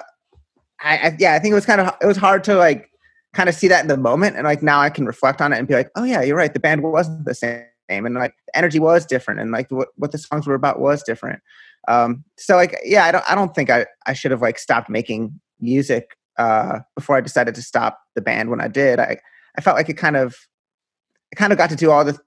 [0.84, 2.90] I, I, yeah, I think it was kind of it was hard to like
[3.34, 5.60] kind of see that in the moment, and like now I can reflect on it
[5.60, 6.54] and be like, oh yeah, you're right.
[6.54, 7.64] The band wasn't the same,
[7.98, 11.04] and like the energy was different, and like what what the songs were about was
[11.04, 11.42] different.
[11.88, 14.90] Um, so like yeah, I don't I don't think I I should have like stopped
[14.90, 18.50] making music uh, before I decided to stop the band.
[18.50, 19.18] When I did, I
[19.58, 20.36] I felt like it kind of
[21.34, 22.18] I kind of got to do all the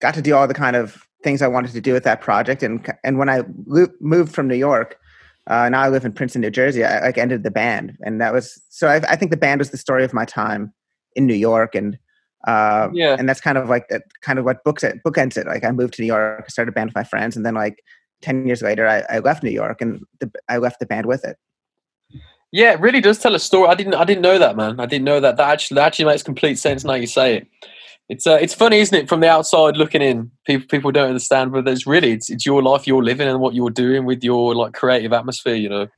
[0.00, 2.62] got to do all the kind of things I wanted to do with that project,
[2.62, 4.98] and and when I lo- moved from New York
[5.48, 6.84] uh, now I live in Princeton, New Jersey.
[6.84, 8.86] I like ended the band, and that was so.
[8.88, 10.72] I, I think the band was the story of my time
[11.16, 11.98] in New York, and
[12.46, 15.46] uh, yeah, and that's kind of like that, kind of what books it, bookends it.
[15.46, 17.54] Like I moved to New York, I started a band with my friends, and then
[17.54, 17.82] like
[18.20, 21.24] ten years later, I, I left New York, and the, I left the band with
[21.24, 21.36] it.
[22.50, 23.68] Yeah, it really does tell a story.
[23.68, 24.78] I didn't, I didn't know that, man.
[24.78, 25.38] I didn't know that.
[25.38, 27.48] That actually, that actually makes complete sense now you say it
[28.12, 29.08] it's uh, it's funny, isn't it?
[29.08, 32.62] From the outside looking in, people people don't understand, but it's really it's, it's your
[32.62, 35.88] life you're living and what you're doing with your like creative atmosphere, you know.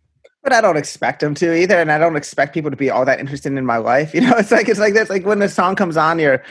[0.44, 3.04] But I don't expect them to either, and I don't expect people to be all
[3.07, 4.14] that interested in my life.
[4.14, 5.11] You know, it's like it's like this.
[5.11, 6.42] Like when the song comes on your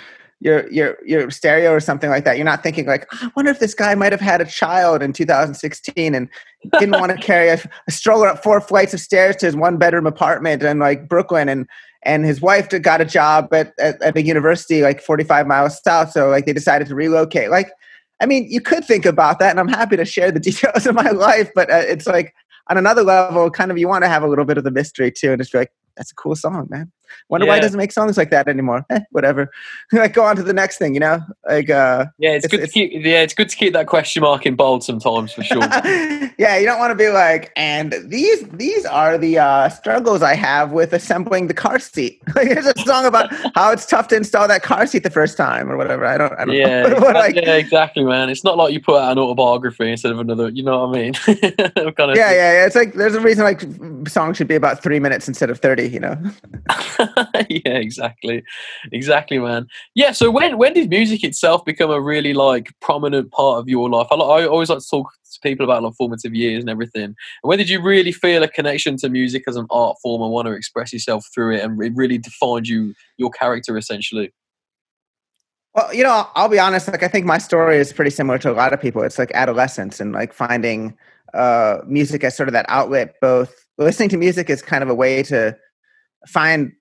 [0.41, 3.51] your your your stereo or something like that, you're not thinking like, oh, I wonder
[3.51, 6.27] if this guy might have had a child in 2016 and
[6.79, 9.77] didn't want to carry a, a stroller up four flights of stairs to his one
[9.77, 11.67] bedroom apartment in like Brooklyn and
[12.05, 16.11] and his wife got a job at, at, at a university like 45 miles south
[16.11, 17.71] so like they decided to relocate like
[18.21, 20.95] i mean you could think about that and i'm happy to share the details of
[20.95, 22.33] my life but uh, it's like
[22.69, 25.11] on another level kind of you want to have a little bit of the mystery
[25.11, 26.91] too and just be like that's a cool song man
[27.29, 28.85] Wonder why he doesn't make songs like that anymore.
[28.89, 29.49] Eh, whatever.
[29.91, 31.19] like go on to the next thing, you know?
[31.47, 33.05] Like uh Yeah, it's, It's- good it's- to keep.
[33.05, 35.59] Yeah, it's good to keep that question mark in bold sometimes for sure.
[36.37, 40.35] yeah, you don't want to be like, and these these are the uh, struggles I
[40.35, 42.21] have with assembling the car seat.
[42.35, 45.37] Like, Here's a song about how it's tough to install that car seat the first
[45.37, 46.05] time or whatever.
[46.05, 46.99] I don't, I don't yeah, know.
[46.99, 48.29] But, like, yeah, exactly, man.
[48.29, 50.49] It's not like you put out an autobiography instead of another.
[50.49, 51.13] You know what I mean?
[51.13, 52.65] kind of yeah, yeah, yeah.
[52.65, 53.61] It's like there's a reason like
[54.09, 55.87] songs should be about three minutes instead of thirty.
[55.87, 56.17] You know.
[57.49, 58.43] yeah, exactly,
[58.91, 59.67] exactly, man.
[59.95, 60.11] Yeah.
[60.11, 64.07] So when when did music itself become a really like prominent part of your life?
[64.11, 67.03] I, I always like to talk to people about like formative years and everything.
[67.03, 70.31] And when did you really feel a connection to music as an art form and
[70.31, 74.31] want to express yourself through it, and it really defined you your character essentially?
[75.75, 76.87] Well, you know, I'll, be honest.
[76.87, 79.01] Like, I think my story is pretty similar to a lot of people.
[79.01, 80.95] It's like adolescence and like finding
[81.33, 83.15] uh, music as sort of that outlet.
[83.21, 85.57] Both listening to music is kind of a way to
[86.27, 86.71] find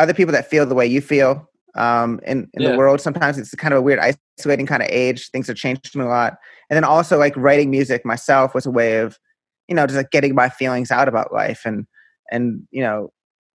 [0.00, 2.70] other people that feel the way you feel um, in in Yeah.
[2.70, 3.00] the world.
[3.00, 4.00] Sometimes it's kind of a weird,
[4.38, 5.30] isolating kind of age.
[5.30, 6.36] Things have changed me a lot.
[6.68, 9.18] And then also, like writing music myself was a way of,
[9.68, 11.86] you know, just like getting my feelings out about life and
[12.30, 13.12] and you know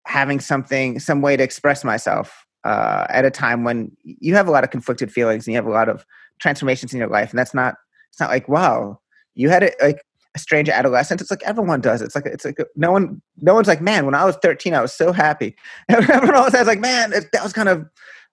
[0.08, 4.52] having something, some way to express myself uh, at a time when you have a
[4.52, 6.06] lot of conflicted feelings and you have a lot of
[6.40, 7.76] transformations in your life, and that's not.
[8.12, 9.00] It's not like wow,
[9.34, 10.02] you had it like
[10.38, 11.22] strange adolescence.
[11.22, 12.02] It's like everyone does.
[12.02, 14.06] It's like it's like no one, no one's like, man.
[14.06, 15.56] When I was thirteen, I was so happy.
[15.90, 17.86] Everyone always says like, man, it, that was kind of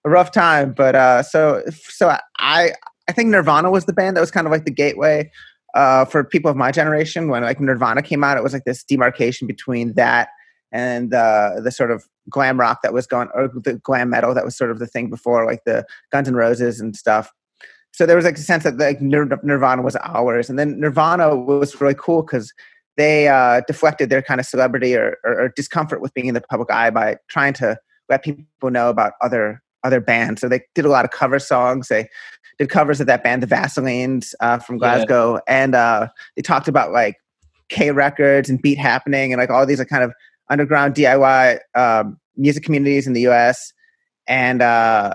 [0.05, 0.73] a rough time.
[0.73, 2.73] But uh, so so I
[3.07, 5.31] I think Nirvana was the band that was kind of like the gateway
[5.73, 7.27] uh, for people of my generation.
[7.27, 10.29] When like Nirvana came out, it was like this demarcation between that
[10.71, 14.43] and uh, the sort of glam rock that was going, or the glam metal that
[14.43, 17.31] was sort of the thing before, like the Guns N' Roses and stuff.
[17.93, 21.35] So there was like a sense that like Nir- Nirvana was ours, and then Nirvana
[21.35, 22.51] was really cool because
[22.97, 26.41] they uh, deflected their kind of celebrity or, or, or discomfort with being in the
[26.41, 27.77] public eye by trying to
[28.09, 30.41] let people know about other other bands.
[30.41, 31.87] So they did a lot of cover songs.
[31.89, 32.07] They
[32.57, 34.79] did covers of that band, the Vaselines uh, from Yeah.
[34.79, 37.17] Glasgow, and uh, they talked about like
[37.69, 40.13] K Records and Beat Happening and like all these like kind of
[40.49, 43.73] underground DIY um, music communities in the U.S.
[44.27, 45.13] And uh,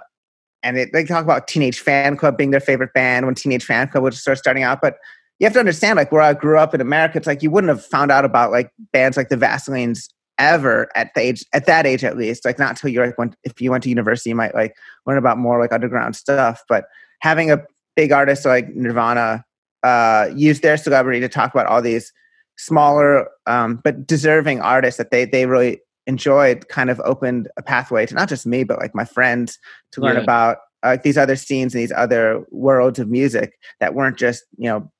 [0.63, 4.27] and it, they talk about Teenage Fanclub being their favorite band when Teenage Fanclub was
[4.27, 4.81] of starting out.
[4.81, 4.97] But
[5.39, 7.69] you have to understand, like where I grew up in America, it's like you wouldn't
[7.69, 11.87] have found out about like bands like the Vaselines ever at the age at that
[11.87, 12.45] age at least.
[12.45, 14.75] Like not until you're like went if you went to university, you might like
[15.07, 16.63] learn about more like underground stuff.
[16.69, 16.87] But
[17.21, 17.63] having a
[17.97, 19.45] big artist like Nirvana
[19.83, 22.13] uh, use their celebrity to talk about all these
[22.57, 28.05] smaller um, but deserving artists that they they really enjoyed kind of opened a pathway
[28.07, 29.59] to not just me but like my friends
[29.93, 30.23] to learn Yeah.
[30.23, 34.69] about uh, these other scenes and these other worlds of music that weren't just you
[34.69, 34.91] know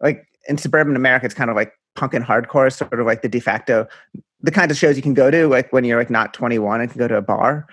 [0.00, 3.22] like in suburban America it's kind of like punk and hardcore is sort of like
[3.22, 3.86] the de facto
[4.40, 6.90] the kinds of shows you can go to like when you're like not 21 and
[6.90, 7.66] can go to a bar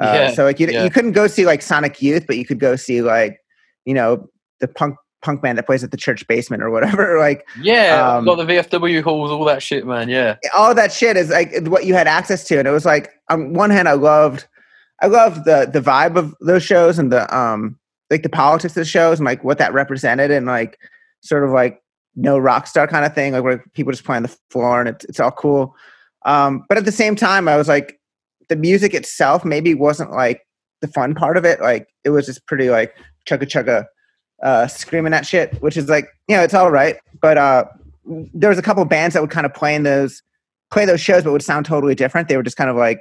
[0.00, 0.84] uh, Yeah, so like you, yeah.
[0.84, 3.38] you couldn't go see like Sonic Youth but you could go see like
[3.84, 4.26] you know
[4.60, 4.96] the punk
[5.26, 8.44] punk band that plays at the church basement or whatever like Yeah, Um, got the
[8.44, 10.08] VFW halls, all that shit, man.
[10.08, 13.10] Yeah, all that shit is like what you had access to and it was like
[13.28, 14.46] on one hand i loved
[15.02, 17.78] i loved the the vibe of those shows and the um
[18.10, 20.78] like the politics of the shows and like what that represented and like
[21.22, 21.82] sort of like
[22.14, 24.88] no rock star kind of thing like where people just play on the floor and
[24.88, 25.74] it's, it's all cool
[26.24, 27.98] um but at the same time i was like
[28.48, 30.46] the music itself maybe wasn't like
[30.80, 32.94] the fun part of it like it was just pretty like
[33.28, 33.84] chugga chugga
[34.42, 36.96] uh screaming that shit which is like you know it's all right.
[37.20, 37.64] But uh
[38.34, 40.22] there was a couple bands that would kind of play in those
[40.70, 42.28] play those shows but would sound totally different.
[42.28, 43.00] They were just kind of like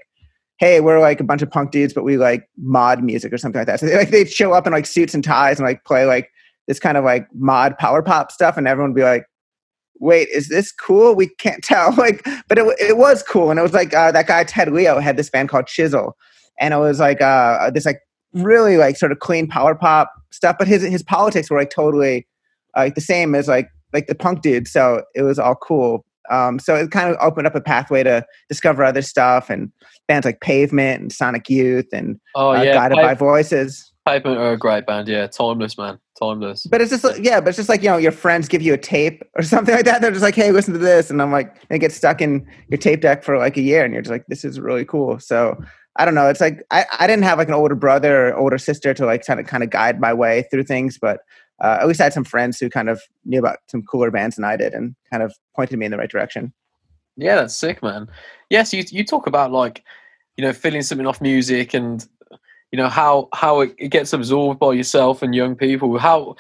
[0.58, 3.60] hey we're like a bunch of punk dudes but we like mod music or something
[3.60, 3.80] like that.
[3.80, 6.32] So they, like they'd show up in like suits and ties and like play like
[6.68, 9.26] this kind of like mod power pop stuff and everyone would be like
[10.00, 11.16] wait is this cool?
[11.16, 11.92] We can't tell.
[11.98, 13.50] Like but it, it was cool.
[13.50, 16.16] And it was like uh, that guy ted leo had this band called chisel.
[16.60, 18.00] And it was like uh, this like
[18.34, 22.28] really like sort of clean power pop stuff but his his politics were like totally
[22.76, 26.58] like the same as like like the punk dude so it was all cool um,
[26.58, 29.72] so it kind of opened up a pathway to discover other stuff and
[30.08, 34.38] bands like pavement and sonic youth and oh uh, yeah, guided Pav- by voices Pavement
[34.38, 35.08] are a great band.
[35.08, 36.68] Yeah, timeless, man, timeless.
[36.68, 38.74] but it's just like, yeah but it's just like you know your friends give you
[38.74, 41.32] a tape or something like that they're just like hey listen to this and i'm
[41.32, 44.12] like it gets stuck in your tape deck for like a year and you're just
[44.12, 45.58] like this is really cool so
[45.98, 48.58] i don't know it's like i, I didn't have like an older brother or older
[48.58, 51.20] sister to like kind of kind of guide my way through things but
[51.64, 54.36] uh, at least i had some friends who kind of knew about some cooler bands
[54.36, 56.54] than i did and kind of pointed me in the right direction
[57.18, 58.08] Yeah, that's sick, man.
[58.50, 59.84] Yes, you you talk about like,
[60.38, 62.06] you know, feeling something off music and
[62.72, 65.98] you know how how it, it gets absorbed by yourself and young people.
[65.98, 66.36] How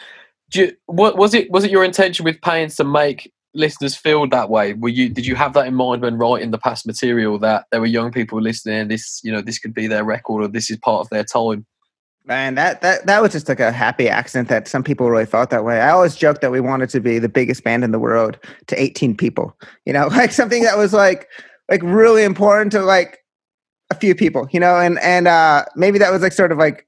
[0.49, 4.27] do you, what was it was it your intention with Pains to make listeners feel
[4.27, 4.73] that way?
[4.73, 7.79] Were you did you have that in mind when writing the past material that there
[7.79, 8.87] were young people listening?
[8.87, 11.65] This you know this could be their record or this is part of their time.
[12.25, 15.49] Man, that that that was just like a happy accident that some people really felt
[15.51, 15.79] that way.
[15.79, 18.37] I always joked that we wanted to be the biggest band in the world
[18.67, 19.55] to 18 people.
[19.85, 21.29] You know, like something that was like
[21.69, 23.19] like really important to like
[23.91, 26.87] a few people, you know, and and uh maybe that was like sort of like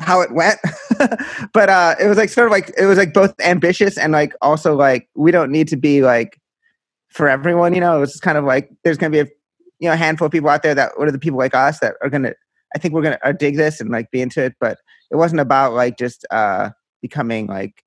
[0.00, 0.58] how it went.
[1.52, 4.34] but uh it was like sort of like it was like both ambitious and like
[4.42, 6.40] also like we don't need to be like
[7.08, 7.96] for everyone, you know.
[7.96, 9.26] It was kind of like there's gonna be a
[9.78, 11.78] you know a handful of people out there that what are the people like us
[11.80, 12.32] that are gonna
[12.74, 14.78] I think we're gonna uh, dig this and like be into it, but
[15.10, 17.84] it wasn't about like just uh becoming like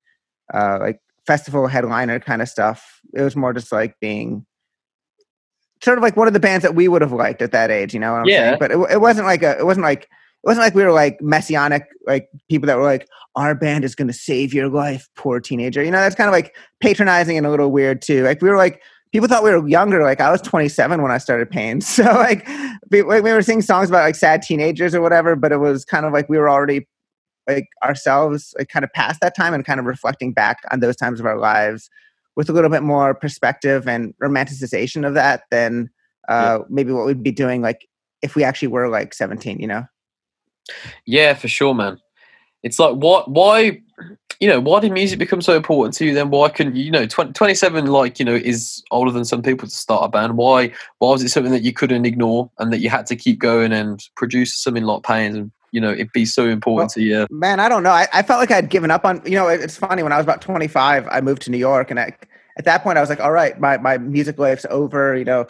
[0.54, 3.00] uh like festival headliner kind of stuff.
[3.14, 4.46] It was more just like being
[5.82, 7.94] sort of like one of the bands that we would have liked at that age,
[7.94, 8.46] you know what I'm Yeah.
[8.48, 8.56] saying?
[8.58, 10.08] But it, it wasn't like a it wasn't like
[10.44, 13.94] it wasn't like we were like messianic like people that were like our band is
[13.94, 15.82] going to save your life, poor teenager.
[15.82, 18.24] You know, that's kind of like patronizing and a little weird too.
[18.24, 20.02] Like we were like people thought we were younger.
[20.02, 22.48] Like I was 27 when I started Pain, so like
[22.90, 25.36] we, we were singing songs about like sad teenagers or whatever.
[25.36, 26.86] But it was kind of like we were already
[27.46, 30.96] like ourselves, like kind of past that time and kind of reflecting back on those
[30.96, 31.88] times of our lives
[32.36, 35.90] with a little bit more perspective and romanticization of that than
[36.28, 37.88] uh, maybe what we'd be doing like
[38.20, 39.60] if we actually were like 17.
[39.60, 39.84] You know.
[41.04, 42.00] Yeah, for sure, man.
[42.62, 43.80] It's like what why
[44.40, 46.90] you know why did music become so important to you then why couldn't you you
[46.90, 50.36] know 20, 27 like you know is older than some people to start a band
[50.36, 53.38] why why was it something that you couldn't ignore and that you had to keep
[53.38, 57.02] going and produce something like pains and you know it'd be so important Well, to
[57.02, 57.90] you Man, I don't know.
[57.90, 59.22] I, I felt like I'd given up on.
[59.24, 60.02] You know, it's funny.
[60.02, 62.16] When I was about 25, I moved to New York, and I,
[62.56, 65.46] at that point, I was like, "All right, my my music life's over." You know,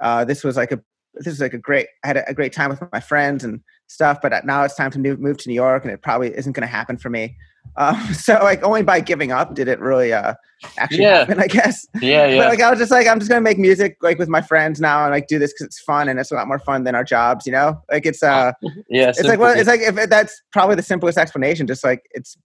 [0.00, 0.80] uh, this was like a
[1.14, 1.88] this was like a great.
[2.04, 4.90] I had a, a great time with my friends and stuff, but now it's time
[4.92, 7.36] to move, move to New York, and it probably isn't going to happen for me.
[7.76, 10.34] Um, so, like, only by giving up did it really uh,
[10.78, 11.18] actually Yeah.
[11.20, 11.40] happen.
[11.40, 11.86] I guess.
[12.00, 14.18] yeah yeah But like, I was just like, I'm just going to make music like
[14.18, 16.46] with my friends now, and like do this because it's fun, and it's a lot
[16.46, 17.46] more fun than our jobs.
[17.46, 18.52] You know, like it's uh
[18.88, 21.66] yeah it's like well, it's like if that's probably the simplest explanation.
[21.66, 22.36] Just like it's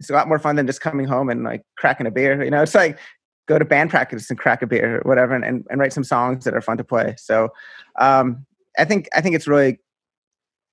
[0.00, 2.42] it's a lot more fun than just coming home and like cracking a beer.
[2.42, 2.98] You know, it's like
[3.46, 6.04] go to band practice and crack a beer or whatever, and, and, and write some
[6.04, 7.14] songs that are fun to play.
[7.18, 7.50] So
[8.00, 8.44] um,
[8.78, 9.78] I think I think it's really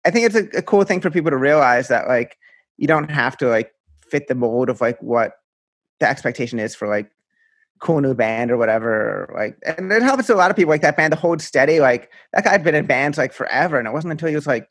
[0.05, 2.37] I think it's a, a cool thing for people to realize that like
[2.77, 3.71] you don't have to like
[4.09, 5.33] fit the mold of like what
[5.99, 7.09] the expectation is for like
[7.79, 10.81] cool new band or whatever or, like and it helps a lot of people like
[10.81, 13.87] that band to hold steady like that guy had been in bands like forever and
[13.87, 14.67] it wasn't until he was like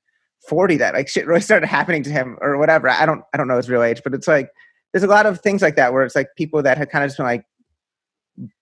[0.49, 2.89] 40 that like shit really started happening to him or whatever.
[2.89, 4.51] I don't i don't know his real age but it's like
[4.93, 7.09] there's a lot of things like that where it's like people that had kind of
[7.09, 7.45] just been like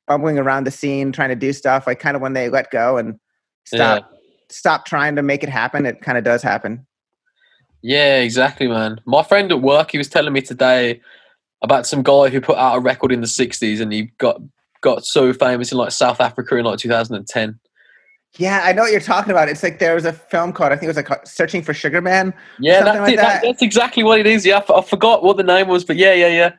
[0.07, 2.97] bumbling around the scene trying to do stuff like kind of when they let go
[2.97, 3.19] and
[3.65, 4.11] stop
[4.51, 6.87] stop trying to make it happen it kind of does happen
[7.83, 9.01] Yeah, exactly, man.
[9.07, 11.01] My friend at work, he was telling me today
[11.63, 14.41] about some guy who put out a record in the '60s, and he got
[14.81, 17.59] got so famous in like South Africa in like 2010.
[18.39, 20.77] yeah i know what you're talking about it's like there was a film called i
[20.77, 23.17] think it was like uh, searching for sugar man Yeah, that's like it.
[23.17, 23.43] That- that.
[23.43, 24.45] that's exactly what it is.
[24.45, 26.51] Yeah, I, f- I forgot what the name was, but yeah, yeah, yeah,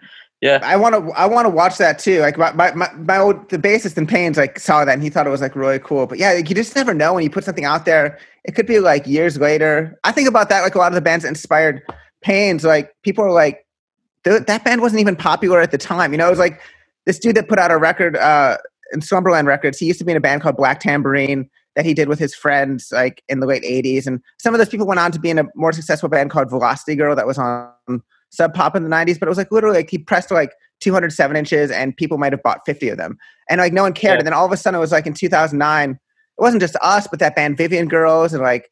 [0.41, 0.59] yeah.
[0.63, 1.11] I want to.
[1.13, 2.21] I want to watch that too.
[2.21, 5.27] Like my, my, my, old the bassist in Pains like saw that and he thought
[5.27, 6.07] it was like really cool.
[6.07, 8.17] But yeah, like, you just never know when you put something out there.
[8.45, 9.99] It could be like years later.
[10.05, 11.81] I think about that like a lot of the bands that inspired
[12.21, 12.63] Pains.
[12.63, 13.65] Like people are like,
[14.23, 16.13] th- that band wasn't even popular at the time.
[16.13, 16.61] You know, it was like
[17.05, 18.57] this dude that put out a record uh,
[18.93, 19.77] in Slumberland Records.
[19.77, 22.33] He used to be in a band called Black Tambourine that he did with his
[22.33, 24.07] friends like in the late '80s.
[24.07, 26.49] And some of those people went on to be in a more successful band called
[26.49, 29.19] Velocity Girl that was on Sub Pop in the '90s.
[29.19, 32.41] But it was like literally like he pressed like 207 inches and people might have
[32.41, 33.17] bought 50 of them
[33.49, 34.19] and like no one cared Yeah.
[34.19, 35.97] and then all of a sudden it was like in 2009 it
[36.37, 38.71] wasn't just us but that band vivian girls and like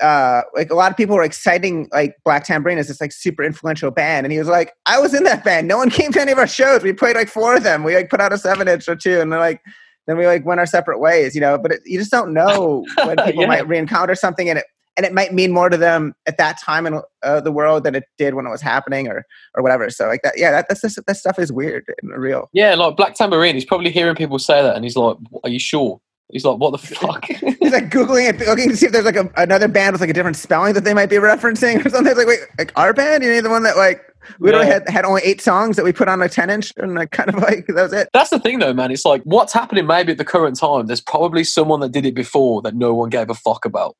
[0.00, 3.42] uh like a lot of people were exciting like black tambourine as this like super
[3.42, 6.20] influential band and he was like i was in that band no one came to
[6.20, 8.38] any of our shows we played like four of them we like put out a
[8.38, 9.60] seven inch or two and then like
[10.06, 12.84] then we like went our separate ways you know but it, you just don't know
[13.04, 13.48] when people Yeah.
[13.48, 14.66] might re-encounter something and it
[14.96, 17.94] and it might mean more to them at that time in uh, the world than
[17.94, 19.90] it did when it was happening or or whatever.
[19.90, 22.48] So like that, yeah, that that's just, that stuff is weird and real.
[22.52, 23.54] Yeah, like Black Tambourine.
[23.54, 26.00] He's probably hearing people say that, and he's like, "Are you sure?"
[26.32, 29.16] He's like, "What the fuck?" He's like googling it, looking to see if there's like
[29.16, 32.10] a, another band with like a different spelling that they might be referencing or something.
[32.10, 33.22] It's like, wait, like our band?
[33.22, 34.02] You know, the one that like
[34.40, 34.72] literally Yeah.
[34.74, 37.28] had had only eight songs that we put on a ten inch and like kind
[37.28, 38.08] of like that was it.
[38.12, 38.90] That's the thing, though, man.
[38.90, 39.86] It's like what's happening.
[39.86, 43.08] Maybe at the current time, there's probably someone that did it before that no one
[43.08, 43.94] gave a fuck about.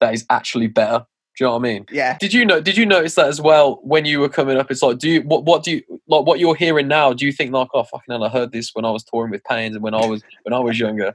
[0.00, 1.06] That is actually better.
[1.36, 1.86] Do you know what I mean?
[1.90, 2.16] Yeah.
[2.18, 2.60] Did you know?
[2.60, 4.70] Did you notice that as well when you were coming up?
[4.70, 5.44] It's like, do you what?
[5.44, 6.24] What do you like?
[6.24, 7.12] What you're hearing now?
[7.12, 9.44] Do you think like, oh fucking hell, I heard this when I was touring with
[9.44, 11.14] Pains and when I was when I was younger?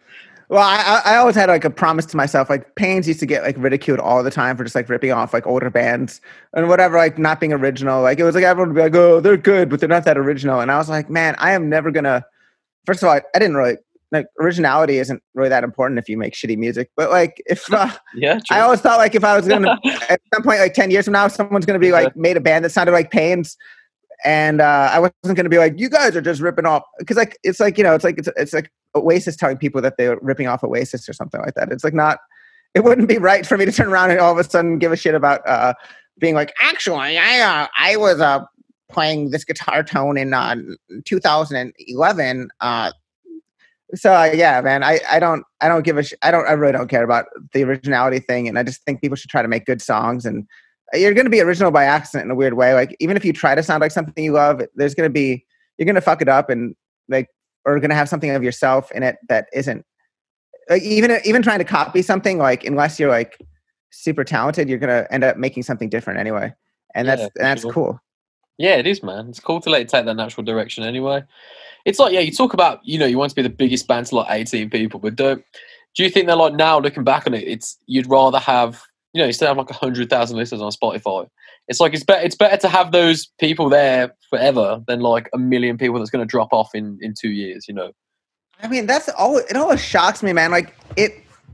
[0.50, 2.50] Well, I, I always had like a promise to myself.
[2.50, 5.34] Like Pains used to get like ridiculed all the time for just like ripping off
[5.34, 6.20] like older bands
[6.54, 8.02] and whatever, like not being original.
[8.02, 10.18] Like it was like everyone would be like, "Oh, they're good, but they're not that
[10.18, 12.26] original." And I was like, "Man, I am never gonna
[12.86, 13.78] first of all, I, I didn't really
[14.12, 16.92] like originality isn't really that important if you make shitty music.
[16.96, 18.58] But like if uh, Yeah, true.
[18.58, 21.14] I always thought like if I was gonna at some point like ten years from
[21.14, 23.58] now, someone's gonna be like made a band that sounded like Pains,
[24.26, 27.38] and uh, I wasn't gonna be like you guys are just ripping off because like
[27.44, 30.48] it's like you know it's like it's it's like Oasis telling people that they're ripping
[30.48, 31.72] off Oasis or something like that.
[31.72, 32.20] It's like not.
[32.74, 34.94] It wouldn't be right for me to turn around and all of a sudden give
[34.94, 35.74] a shit about uh,
[36.20, 38.46] being like actually I uh, I was uh,
[38.90, 40.56] playing this guitar tone in uh,
[41.06, 42.50] 2011.
[42.60, 42.92] Uh,
[43.96, 46.54] so uh, yeah, man, I, I don't I don't give a sh- I don't I
[46.54, 49.48] really don't care about the originality thing, and I just think people should try to
[49.48, 50.48] make good songs, and
[50.94, 52.74] you're going to be original by accident in a weird way.
[52.74, 55.46] Like even if you try to sound like something you love, there's going to be
[55.78, 56.76] you're going to fuck it up, and
[57.10, 57.28] like
[57.66, 59.86] or going to have something of yourself in it that isn't
[60.70, 63.38] like even even trying to copy something like unless you're like
[63.92, 66.54] super talented, you're going to end up making something different anyway,
[66.96, 67.74] and Yeah, that's and that's sure.
[67.74, 68.00] cool.
[68.58, 69.30] Yeah, it is, man.
[69.30, 71.24] It's cool to let it take that natural direction anyway.
[71.86, 74.08] It's like, yeah, you talk about, you know, you want to be the biggest band
[74.08, 75.44] to like 18 people, but don't,
[75.96, 78.82] do you think they're like now looking back on it, it's, you'd rather have,
[79.14, 81.28] you know, still have like 100,000 listeners on Spotify.
[81.68, 85.38] It's like, it's better, it's better to have those people there forever than like a
[85.38, 87.92] million people that's going to drop off in, in two years, you know?
[88.64, 89.38] I mean, that's all.
[89.38, 90.52] It always shocks me, man.
[90.52, 91.14] Like it,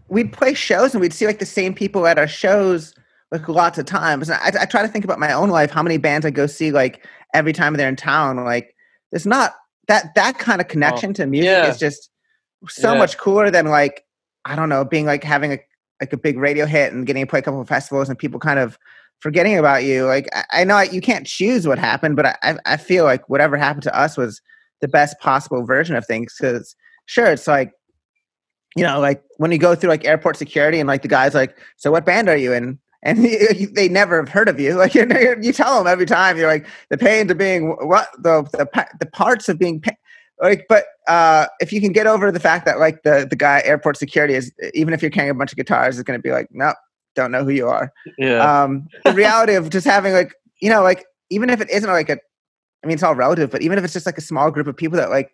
[0.09, 2.93] we'd play shows and we'd see like the same people at our shows
[3.31, 4.29] like lots of times.
[4.29, 6.47] And I, I try to think about my own life, how many bands I go
[6.47, 8.37] see like every time they're in town.
[8.43, 8.75] Like
[9.11, 9.55] there's not
[9.87, 11.67] that that kind of oh, connection to music yeah.
[11.67, 12.09] is just
[12.67, 12.99] so Yeah.
[12.99, 14.03] much cooler than like
[14.45, 15.59] I don't know, being like having a
[15.99, 18.39] like a big radio hit and getting to play a couple of festivals and people
[18.39, 18.77] kind of
[19.19, 20.05] forgetting about you.
[20.05, 23.03] Like I, I know I, you can't choose what happened, but I, I I feel
[23.03, 24.41] like whatever happened to us was
[24.81, 26.75] the best possible version of things because
[27.07, 27.73] sure it's like
[28.75, 31.57] you know like when you go through like airport security and like the guy's like
[31.77, 33.23] so what band are you in and
[33.75, 34.75] they never have heard of you.
[34.77, 38.09] Like you, know, you tell them every time you're like the pains of being what?
[38.17, 39.81] The the, the parts of being
[40.41, 43.61] like but uh if you can get over the fact that like the the guy
[43.65, 46.31] airport security is even if you're carrying a bunch of guitars is going to be
[46.31, 46.75] like nope
[47.15, 47.91] don't know who you are.
[48.17, 48.63] Yeah.
[48.63, 52.09] um the reality of just having like you know like even if it isn't like
[52.09, 52.17] a
[52.83, 54.77] i mean it's all relative but even if it's just like a small group of
[54.77, 55.31] people that like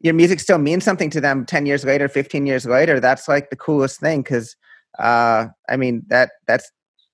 [0.00, 3.50] your music still means something to them 10 years later 15 years later that's like
[3.50, 4.54] the coolest thing because
[4.98, 6.70] uh i mean that that's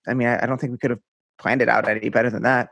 [0.07, 1.01] i mean I, I don't think we could have
[1.39, 2.71] planned it out any better than that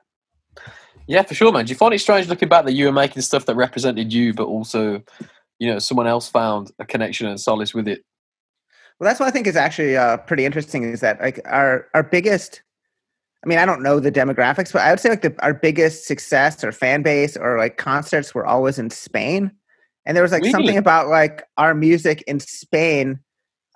[1.07, 1.66] Yeah, for sure, man.
[1.66, 4.32] Do you find it strange looking back that you were making stuff that represented you,
[4.32, 5.02] but also,
[5.59, 8.05] you know, someone else found a connection and solace with it?
[8.98, 10.84] Well, that's what I think is actually uh, pretty interesting.
[10.84, 12.62] Is that like our our biggest?
[13.44, 16.07] I mean, I don't know the demographics, but I would say like the, our biggest
[16.07, 19.50] success or fan base or like concerts were always in Spain,
[20.07, 20.52] and there was like Really?
[20.52, 23.18] something about like our music in Spain.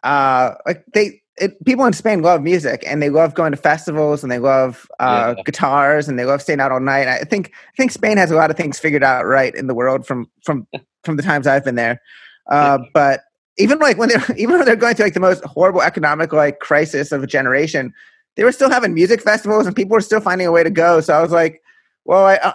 [0.02, 4.22] Uh, like they it, people in Spain love music and they love going to festivals
[4.22, 5.42] and they love uh, Yeah.
[5.44, 7.08] guitars and they love staying out all night.
[7.08, 9.74] I think I think Spain has a lot of things figured out right in the
[9.74, 10.66] world from from
[11.04, 12.00] from the times I've been there.
[12.48, 13.20] Uh, But
[13.56, 16.58] even like when they're even when they're going through like the most horrible economic like
[16.60, 17.92] crisis of a generation,
[18.36, 21.00] they were still having music festivals and people were still finding a way to go.
[21.00, 21.62] So I was like,
[22.04, 22.52] well, I uh,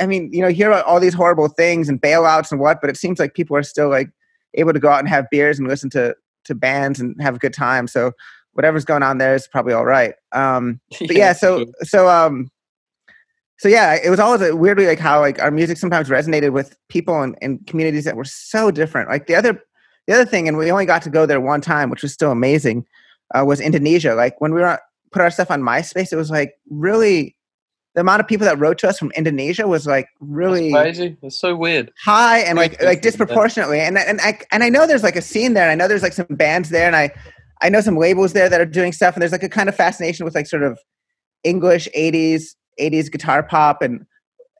[0.00, 2.90] I mean, you know, hear about all these horrible things and bailouts and what, but
[2.90, 4.10] it seems like people are still like
[4.54, 6.14] able to go out and have beers and listen to
[6.46, 7.86] to bands and have a good time.
[7.86, 8.12] So
[8.52, 10.14] whatever's going on there is probably all right.
[10.32, 12.50] Um, but yeah, so so um,
[13.58, 16.76] so yeah, it was always a, weirdly like how like our music sometimes resonated with
[16.88, 19.08] people and, and communities that were so different.
[19.08, 19.62] Like the other
[20.06, 22.32] the other thing, and we only got to go there one time, which was still
[22.32, 22.86] amazing,
[23.34, 24.14] uh, was Indonesia.
[24.14, 24.78] Like when we were
[25.12, 27.35] put our stuff on MySpace, it was like really
[27.96, 31.16] the amount of people that wrote to us from Indonesia was like really That's crazy.
[31.22, 31.90] It's so weird.
[32.04, 35.54] high and like like disproportionately and and I and I know there's like a scene
[35.54, 35.64] there.
[35.68, 37.10] And I know there's like some bands there, and I
[37.62, 39.74] I know some labels there that are doing stuff, and there's like a kind of
[39.74, 40.78] fascination with like sort of
[41.42, 44.04] English '80s '80s guitar pop, and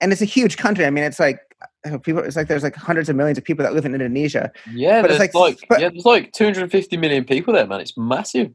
[0.01, 0.87] and it's a huge country.
[0.87, 1.39] I mean, it's like
[2.05, 2.23] people.
[2.25, 4.51] It's like there's like hundreds of millions of people that live in Indonesia.
[4.73, 7.81] Yeah, But it's like- like, but- yeah, there's like 250 million people there, man.
[7.81, 8.51] It's massive.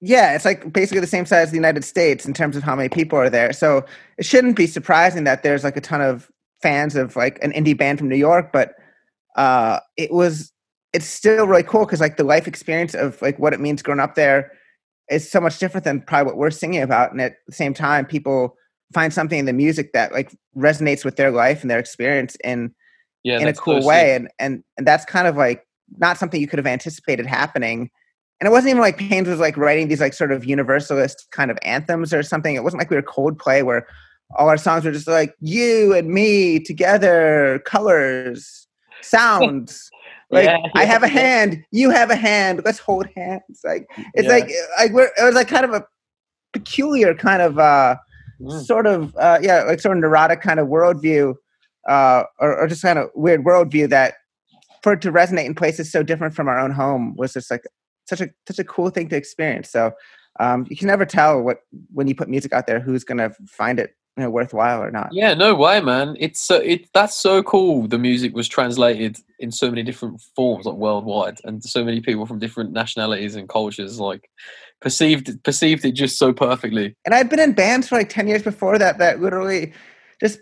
[0.00, 2.76] Yeah, it's like basically the same size as the United States in terms of how
[2.76, 3.52] many people are there.
[3.52, 3.84] So
[4.18, 6.30] it shouldn't be surprising that there's like a ton of
[6.62, 8.74] fans of like an indie band from New York, but
[9.36, 10.52] uh it was
[10.92, 14.00] it's still really cool because like the life experience of like what it means growing
[14.00, 14.52] up there
[15.10, 17.12] is so much different than probably what we're singing about.
[17.12, 18.56] And at the same time, people
[18.92, 22.74] find something in the music that like resonates with their life and their experience in
[23.24, 25.66] Yeah, in a cool way and, and and that's kind of like
[25.98, 27.90] not something you could have anticipated happening
[28.40, 31.50] and it wasn't even like Pains was like writing these like sort of universalist kind
[31.50, 33.86] of anthems or something it wasn't like we were Coldplay where
[34.36, 38.66] all our songs were just like you and me together colors
[39.02, 39.90] sounds
[40.30, 44.28] like Yeah, I have a hand you have a hand let's hold hands like it's
[44.28, 44.34] Yeah.
[44.34, 45.84] like like we're it was like kind of a
[46.52, 47.96] peculiar kind of uh
[48.40, 48.66] Mm.
[48.66, 51.34] sort of uh, yeah, like sort of neurotic kind of worldview,
[51.88, 54.14] uh, or, or just kind of weird worldview that
[54.82, 57.64] for it to resonate in places so different from our own home was just like
[58.06, 59.70] such a such a cool thing to experience.
[59.70, 59.92] So
[60.40, 61.60] um, you can never tell what
[61.92, 65.10] when you put music out there who's gonna find it you know worthwhile or not.
[65.12, 66.16] Yeah, no way, man.
[66.18, 67.86] It's so it that's so cool.
[67.86, 72.24] The music was translated in so many different forms, like worldwide, and so many people
[72.26, 74.30] from different nationalities and cultures like
[74.80, 76.96] perceived perceived it just so perfectly.
[77.04, 79.74] And I'd been in bands for like ten years before that that literally
[80.20, 80.40] just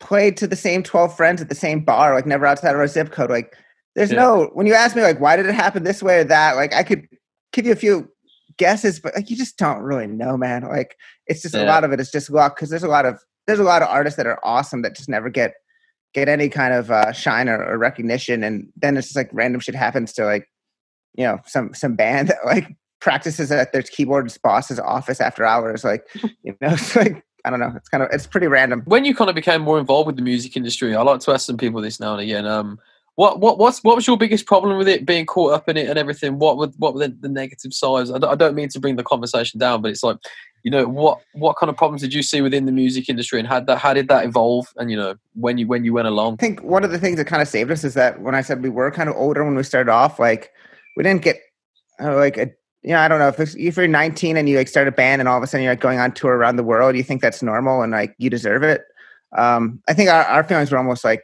[0.00, 2.86] played to the same twelve friends at the same bar, like never outside of our
[2.86, 3.30] zip code.
[3.30, 3.54] Like
[3.94, 4.18] there's yeah.
[4.18, 6.72] no when you ask me like why did it happen this way or that, like
[6.74, 7.06] I could
[7.52, 8.10] give you a few
[8.56, 10.62] guesses, but like you just don't really know, man.
[10.62, 11.64] Like it's just yeah.
[11.64, 13.82] a lot of it is just luck because there's a lot of there's a lot
[13.82, 15.54] of artists that are awesome that just never get
[16.14, 19.60] get any kind of uh, shine or, or recognition, and then it's just like random
[19.60, 20.48] shit happens to like
[21.14, 22.68] you know some some band that like
[23.00, 25.84] practices at their keyboard's boss's office after hours.
[25.84, 26.06] Like
[26.42, 27.72] you know, it's like I don't know.
[27.76, 28.82] It's kind of it's pretty random.
[28.86, 31.46] When you kind of became more involved with the music industry, I like to ask
[31.46, 32.46] some people this now and again.
[32.46, 32.78] Um,
[33.16, 35.88] what what what's what was your biggest problem with it being caught up in it
[35.88, 36.38] and everything?
[36.38, 38.10] What would what were the, the negative sides?
[38.10, 40.18] I don't, I don't mean to bring the conversation down, but it's like
[40.64, 43.46] you know what what kind of problems did you see within the music industry and
[43.46, 46.34] how that how did that evolve and you know when you when you went along
[46.34, 48.40] i think one of the things that kind of saved us is that when i
[48.40, 50.50] said we were kind of older when we started off like
[50.96, 51.38] we didn't get
[52.02, 52.50] uh, like a
[52.82, 55.20] you know i don't know if, if you're 19 and you like start a band
[55.20, 57.20] and all of a sudden you're like going on tour around the world you think
[57.20, 58.82] that's normal and like you deserve it
[59.36, 61.22] um i think our, our feelings were almost like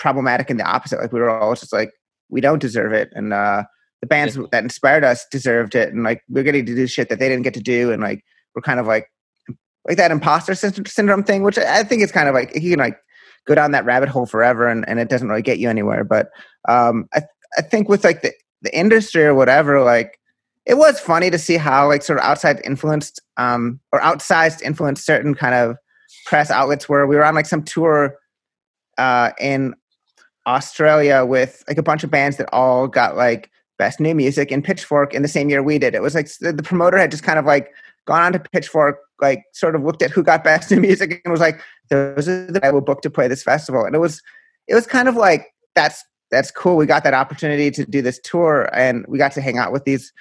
[0.00, 0.98] problematic in the opposite.
[0.98, 1.92] Like we were all just like,
[2.28, 3.10] we don't deserve it.
[3.14, 3.62] And uh,
[4.00, 4.44] the bands yeah.
[4.50, 5.92] that inspired us deserved it.
[5.92, 7.92] And like we're getting to do shit that they didn't get to do.
[7.92, 8.24] And like
[8.54, 9.06] we're kind of like
[9.86, 12.98] like that imposter syndrome thing, which I think is kind of like you can like
[13.46, 16.04] go down that rabbit hole forever and, and it doesn't really get you anywhere.
[16.04, 16.30] But
[16.68, 17.22] um, I
[17.58, 18.32] I think with like the,
[18.62, 20.18] the industry or whatever, like
[20.66, 25.04] it was funny to see how like sort of outside influenced um, or outsized influenced
[25.04, 25.76] certain kind of
[26.26, 27.06] press outlets were.
[27.06, 28.16] We were on like some tour
[28.98, 29.74] uh, in
[30.50, 34.62] Australia with like a bunch of bands that all got like best new music in
[34.62, 35.94] Pitchfork in the same year we did.
[35.94, 37.70] It was like the, promoter had just kind of like
[38.06, 41.32] gone on to Pitchfork, like sort of looked at who got best new music and
[41.32, 44.22] was like, "Those are the I will book to play this festival." And it was,
[44.68, 46.76] it was kind of like that's that's cool.
[46.76, 49.84] We got that opportunity to do this tour, and we got to hang out with
[49.84, 50.12] these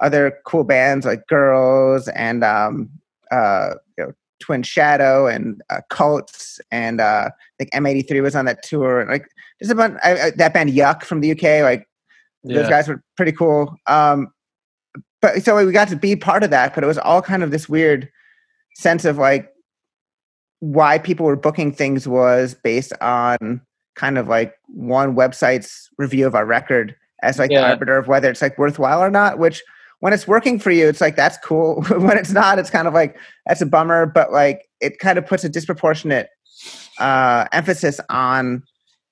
[0.00, 2.90] other cool bands like Girls and um,
[3.30, 8.46] uh, you know, Twin Shadow and uh, Cults, and uh, I think M83 was on
[8.46, 9.00] that tour.
[9.00, 9.26] And like
[9.60, 11.62] just about I, I, that band Yuck from the UK.
[11.62, 11.86] Like
[12.42, 12.56] yeah.
[12.56, 13.74] those guys were pretty cool.
[13.86, 14.32] Um,
[15.22, 17.50] but so we got to be part of that, but it was all kind of
[17.50, 18.08] this weird
[18.76, 19.52] sense of like
[20.60, 23.60] why people were booking things was based on
[23.96, 27.60] kind of like one website's review of our record as like yeah.
[27.60, 29.62] the arbiter of whether it's like worthwhile or not, which
[30.00, 31.82] when it's working for you, it's like that's cool.
[31.88, 34.06] when it's not, it's kind of like that's a bummer.
[34.06, 36.28] But like it kind of puts a disproportionate
[36.98, 38.62] uh, emphasis on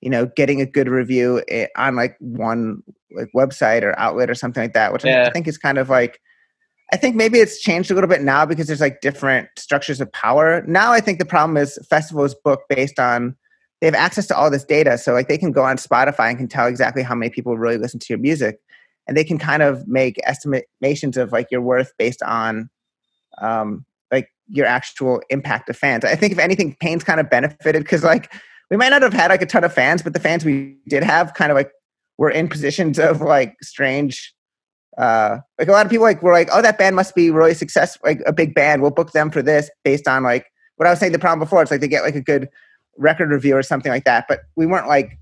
[0.01, 4.35] you know getting a good review eh, on like one like website or outlet or
[4.35, 5.25] something like that, which yeah.
[5.27, 6.19] I think is kind of like.
[6.91, 10.11] I think maybe it's changed a little bit now because there's like different structures of
[10.11, 10.63] power.
[10.65, 13.35] Now I think the problem is festivals book based on
[13.79, 16.39] they have access to all this data, so like they can go on Spotify and
[16.39, 18.59] can tell exactly how many people really listen to your music
[19.09, 22.69] and they can kind of make estimations of like your worth based on
[23.39, 26.05] um, like your actual impact of fans.
[26.05, 28.31] I think if anything, Pains kind of benefited because like
[28.69, 31.01] we might not have had like a ton of fans, but the fans we did
[31.01, 31.71] have kind of like
[32.19, 34.31] were in positions of like strange.
[34.95, 37.55] Uh, like a lot of people like were like, oh, that band must be really
[37.55, 38.83] successful, like a big band.
[38.83, 40.45] We'll book them for this based on like
[40.75, 41.13] what I was saying.
[41.13, 42.47] The problem before it's like they get like a good
[42.95, 45.17] record review or something like that, but we weren't like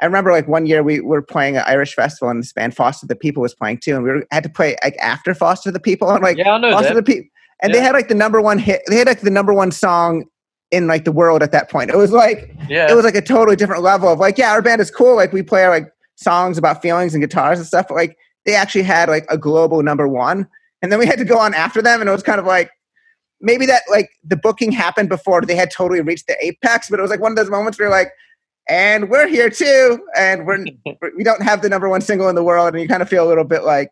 [0.00, 3.06] I remember like one year we were playing an Irish festival and this band Foster
[3.06, 5.80] the People was playing too, and we were, had to play like after Foster the
[5.80, 6.94] People and like yeah, Foster that.
[6.94, 7.28] the People,
[7.62, 7.78] and yeah.
[7.78, 8.82] they had like the number one hit.
[8.88, 10.24] They had like the number one song
[10.70, 11.90] in like the world at that point.
[11.90, 12.90] It was like yeah.
[12.90, 15.16] it was like a totally different level of like yeah, our band is cool.
[15.16, 18.82] Like we play like songs about feelings and guitars and stuff, but like they actually
[18.82, 20.48] had like a global number one,
[20.82, 22.70] and then we had to go on after them, and it was kind of like
[23.40, 27.02] maybe that like the booking happened before they had totally reached the apex, but it
[27.02, 28.12] was like one of those moments where you're like
[28.70, 30.64] and we're here too and we're
[31.16, 33.26] we don't have the number one single in the world and you kind of feel
[33.26, 33.90] a little bit like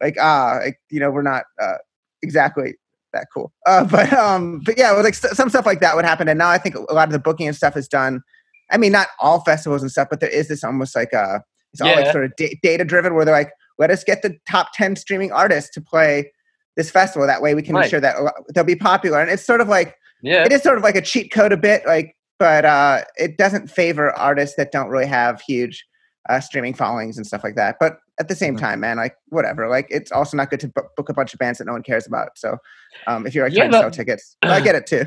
[0.00, 1.78] like ah like, you know we're not uh,
[2.22, 2.74] exactly
[3.12, 3.52] that cool.
[3.66, 6.50] Uh, but um but yeah like st- some stuff like that would happen and now
[6.50, 8.22] i think a lot of the booking and stuff is done.
[8.70, 11.40] I mean not all festivals and stuff but there is this almost like uh
[11.72, 12.00] it's all yeah.
[12.00, 14.96] like sort of da- data driven where they're like let us get the top 10
[14.96, 16.32] streaming artists to play
[16.76, 17.26] this festival.
[17.26, 17.84] That way we can right.
[17.84, 18.16] ensure that
[18.54, 19.20] they'll be popular.
[19.20, 20.44] And it's sort of like yeah.
[20.44, 23.68] it is sort of like a cheat code a bit like but uh, it doesn't
[23.68, 25.84] favor artists that don't really have huge
[26.28, 27.76] uh, streaming followings and stuff like that.
[27.80, 28.64] But at the same mm-hmm.
[28.64, 29.68] time, man, like whatever.
[29.68, 32.06] Like it's also not good to book a bunch of bands that no one cares
[32.06, 32.36] about.
[32.36, 32.58] So
[33.06, 35.04] um, if you're like yeah, trying to sell tickets, I get it too.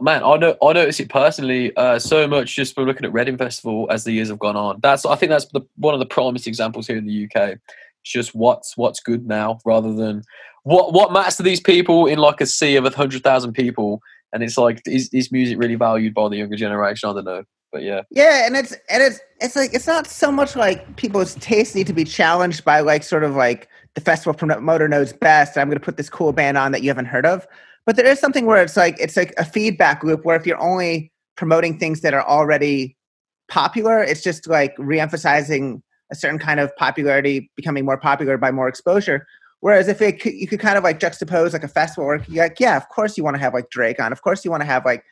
[0.00, 3.36] man, I know I notice it personally uh, so much just from looking at Reading
[3.36, 4.78] Festival as the years have gone on.
[4.82, 7.58] That's I think that's the, one of the primest examples here in the UK.
[8.02, 10.22] It's just what's what's good now, rather than
[10.64, 14.00] what what matters to these people in like a sea of a hundred thousand people.
[14.32, 17.10] And it's like, is, is music really valued by the younger generation?
[17.10, 20.32] I don't know, but yeah, yeah, and it's and it's it's like it's not so
[20.32, 24.32] much like people's tastes need to be challenged by like sort of like the festival
[24.32, 25.58] promoter knows best.
[25.58, 27.46] I'm going to put this cool band on that you haven't heard of
[27.86, 30.62] but there is something where it's like it's like a feedback loop where if you're
[30.62, 32.96] only promoting things that are already
[33.48, 38.68] popular it's just like reemphasizing a certain kind of popularity becoming more popular by more
[38.68, 39.26] exposure
[39.62, 42.60] whereas if it you could kind of like juxtapose like a festival where you're like
[42.60, 44.66] yeah of course you want to have like drake on of course you want to
[44.66, 45.02] have like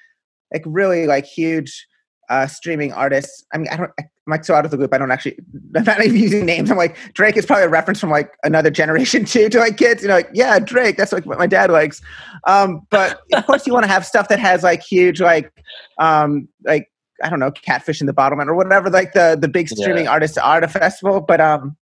[0.53, 1.87] like really like huge
[2.31, 3.45] uh, streaming artists.
[3.53, 3.91] I mean, I don't.
[3.99, 4.95] I'm like so out of the loop.
[4.95, 5.37] I don't actually.
[5.77, 6.71] I'm not even using names.
[6.71, 10.03] I'm like Drake is probably a reference from like another generation too to like kids.
[10.03, 10.97] You know, like yeah, Drake.
[10.97, 12.01] That's like what my dad likes.
[12.47, 15.53] Um, but of course, you want to have stuff that has like huge like
[15.99, 16.89] um like
[17.23, 20.13] I don't know, Catfish and the Bottlemen or whatever like the the big streaming yeah.
[20.13, 21.21] artists are at a festival.
[21.21, 21.77] But um,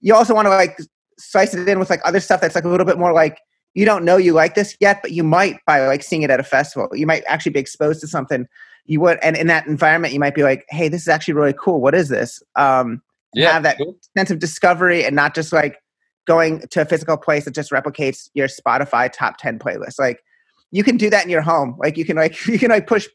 [0.00, 0.76] you also want to like
[1.18, 3.38] slice it in with like other stuff that's like a little bit more like
[3.74, 6.40] you don't know you like this yet, but you might by like seeing it at
[6.40, 6.88] a festival.
[6.92, 8.46] You might actually be exposed to something.
[8.84, 11.54] You would and in that environment you might be like hey this is actually really
[11.58, 11.80] cool.
[11.80, 12.42] What is this?
[12.56, 13.02] Um
[13.34, 13.96] yeah, have that cool.
[14.16, 15.78] sense of discovery and not just like
[16.26, 19.98] going to a physical place that just replicates your spotify top 10 playlist.
[19.98, 20.22] Like
[20.70, 21.76] you can do that in your home.
[21.78, 23.08] Like you can like you can like push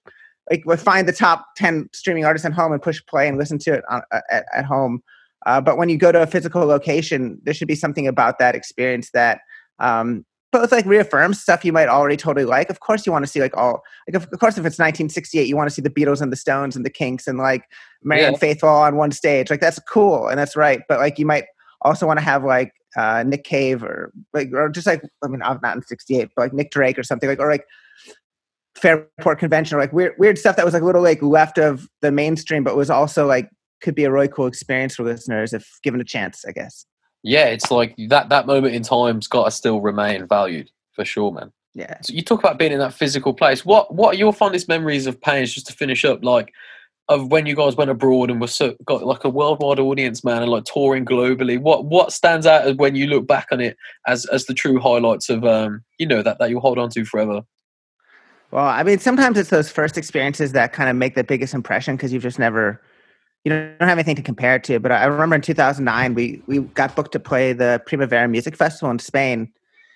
[0.50, 3.74] like find the top 10 streaming artists at home and push play and listen to
[3.74, 5.04] it on, at, at home
[5.46, 8.56] uh, but when you go to a physical location there should be something about that
[8.56, 9.42] experience that
[9.80, 12.70] um, both like reaffirms stuff you might already totally like.
[12.70, 15.48] Of course, you want to see like all like of, of course if it's 1968,
[15.48, 17.66] you want to see the Beatles and the Stones and the Kinks and like
[18.04, 18.40] Marianne yeah.
[18.40, 19.50] Faithfull on one stage.
[19.50, 20.82] Like that's cool and that's right.
[20.88, 21.46] But like you might
[21.82, 25.42] also want to have like uh, Nick Cave or like or just like I mean
[25.44, 27.66] I'm not in '68, but like Nick Drake or something like or like
[28.78, 31.88] Fairport Convention or like weird weird stuff that was like a little like left of
[32.02, 33.50] the mainstream, but was also like
[33.82, 36.44] could be a really cool experience for listeners if given a chance.
[36.48, 36.86] I guess
[37.24, 41.32] yeah, it's like that that moment in time's got to still remain valued for sure,
[41.32, 41.52] man.
[41.74, 41.98] Yeah.
[42.02, 43.66] So you talk about being in that physical place.
[43.66, 45.54] What what are your fondest memories of Pains?
[45.54, 46.54] Just to finish up, like
[47.10, 50.42] of when you guys went abroad and were so, got like a worldwide audience, man,
[50.42, 51.60] and like touring globally.
[51.60, 55.30] What what stands out when you look back on it as as the true highlights
[55.30, 57.42] of um you know that that you'll hold on to forever.
[58.52, 61.98] Well, I mean, sometimes it's those first experiences that kind of make the biggest impression
[61.98, 62.82] because you've just never
[63.48, 64.78] you don't have anything to compare it to.
[64.78, 68.92] But I remember in 2009, we we got booked to play the Primavera Music Festival
[68.92, 69.52] in Spain.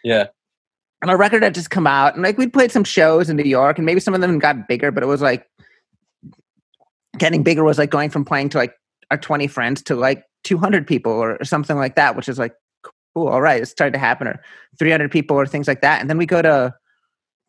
[0.06, 0.28] Yeah.
[1.02, 3.44] And our record had just come out, and like we'd played some shows in New
[3.44, 5.48] York, and maybe some of them got bigger, but it was like
[7.18, 8.74] getting bigger was like going from playing to like
[9.10, 12.54] our 20 friends to like 200 people or, or something like that, which is like
[13.14, 13.28] cool.
[13.28, 14.42] All right, it started to happen, or
[14.80, 16.00] 300 people or things like that.
[16.00, 16.74] And then we go to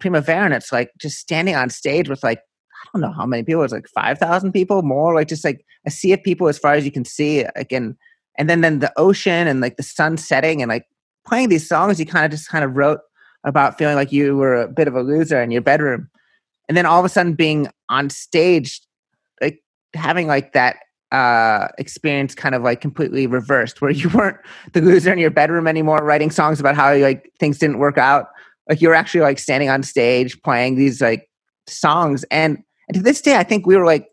[0.00, 3.44] Primavera, and it's like just standing on stage with like I don't know how many
[3.44, 3.62] people.
[3.62, 6.74] It's like five thousand people, more like just like a sea of people as far
[6.74, 7.44] as you can see.
[7.56, 7.96] Again,
[8.38, 10.86] and then then the ocean and like the sun setting and like
[11.26, 11.98] playing these songs.
[11.98, 13.00] You kind of just kind of wrote
[13.44, 16.08] about feeling like you were a bit of a loser in your bedroom,
[16.68, 18.80] and then all of a sudden being on stage,
[19.40, 19.62] like
[19.94, 20.76] having like that
[21.10, 24.38] uh, experience kind of like completely reversed, where you weren't
[24.72, 28.28] the loser in your bedroom anymore, writing songs about how like things didn't work out.
[28.68, 31.28] Like you were actually like standing on stage playing these like
[31.66, 32.58] songs, and
[32.88, 34.08] and to this day, I think we were like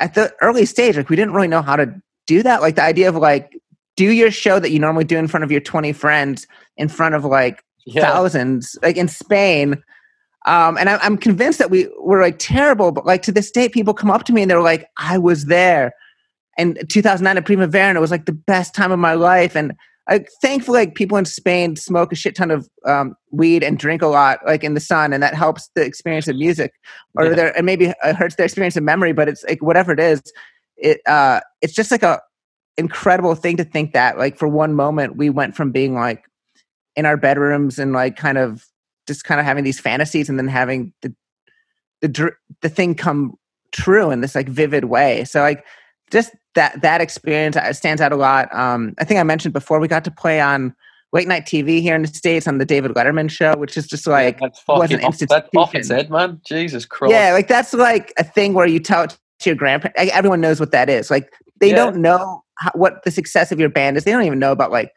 [0.00, 1.94] at the early stage, like we didn't really know how to
[2.26, 2.62] do that.
[2.62, 3.52] Like the idea of like
[3.96, 7.14] do your show that you normally do in front of your 20 friends in front
[7.14, 8.02] of like yeah.
[8.02, 9.82] thousands, like in Spain.
[10.46, 13.68] Um, and I, I'm convinced that we were like terrible, but like to this day,
[13.68, 15.92] people come up to me and they're like, I was there.
[16.58, 19.56] And 2009 at Primavera, and it was like the best time of my life.
[19.56, 19.72] And
[20.08, 24.02] like thankfully like people in spain smoke a shit ton of um, weed and drink
[24.02, 26.72] a lot like in the sun and that helps the experience of music
[27.14, 27.34] or yeah.
[27.34, 30.22] there and maybe it hurts their experience of memory but it's like whatever it is
[30.76, 32.20] it uh it's just like a
[32.76, 36.24] incredible thing to think that like for one moment we went from being like
[36.96, 38.66] in our bedrooms and like kind of
[39.06, 41.14] just kind of having these fantasies and then having the
[42.00, 42.32] the
[42.62, 43.34] the thing come
[43.72, 45.64] true in this like vivid way so like
[46.10, 48.54] just that that experience uh, stands out a lot.
[48.54, 50.74] Um, I think I mentioned before we got to play on
[51.12, 54.06] late night TV here in the states on the David Letterman show, which is just
[54.06, 55.42] like yeah, that's was an institution.
[55.52, 56.40] That's its head, man.
[56.44, 57.12] Jesus Christ.
[57.12, 59.98] Yeah, like that's like a thing where you tell it to your grandparents.
[59.98, 61.10] Like, everyone knows what that is.
[61.10, 61.76] Like they yeah.
[61.76, 64.04] don't know how, what the success of your band is.
[64.04, 64.92] They don't even know about like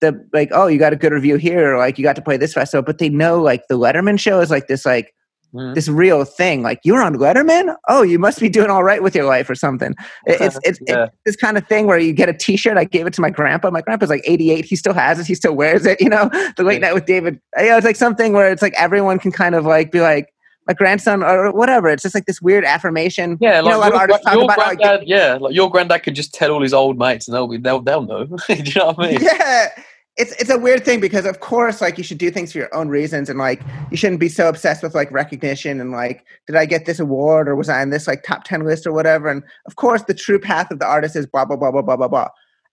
[0.00, 2.36] the like oh you got a good review here or like you got to play
[2.36, 5.14] this festival, but they know like the Letterman show is like this like
[5.54, 5.72] Mm-hmm.
[5.72, 6.62] this real thing.
[6.62, 7.74] Like you're on Letterman.
[7.88, 9.94] Oh, you must be doing all right with your life or something.
[10.26, 11.04] It's it's, yeah.
[11.04, 12.76] it's this kind of thing where you get a T-shirt.
[12.76, 13.70] I gave it to my grandpa.
[13.70, 14.66] My grandpa's like 88.
[14.66, 15.26] He still has it.
[15.26, 15.98] He still wears it.
[16.08, 17.40] You know, the late night with David.
[17.58, 20.32] You know, it's like something where it's like everyone can kind of like be like,
[20.66, 21.88] my grandson or whatever.
[21.88, 23.38] It's just like this weird affirmation.
[23.40, 25.08] Yeah, You like know, a lot of your, artists talk your about how, like, granddad.
[25.08, 27.80] yeah, like your granddad could just tell all his old mates, and they'll be they'll
[27.80, 28.24] they'll know.
[28.46, 29.20] Do you know what I mean?
[29.22, 29.68] yeah
[30.18, 32.74] it's it's a weird thing because of course like you should do things for your
[32.74, 36.56] own reasons and like you shouldn't be so obsessed with like recognition and like did
[36.56, 39.28] i get this award or was i on this like top 10 list or whatever
[39.28, 41.96] and of course the true path of the artist is blah blah blah blah blah
[41.96, 42.28] blah blah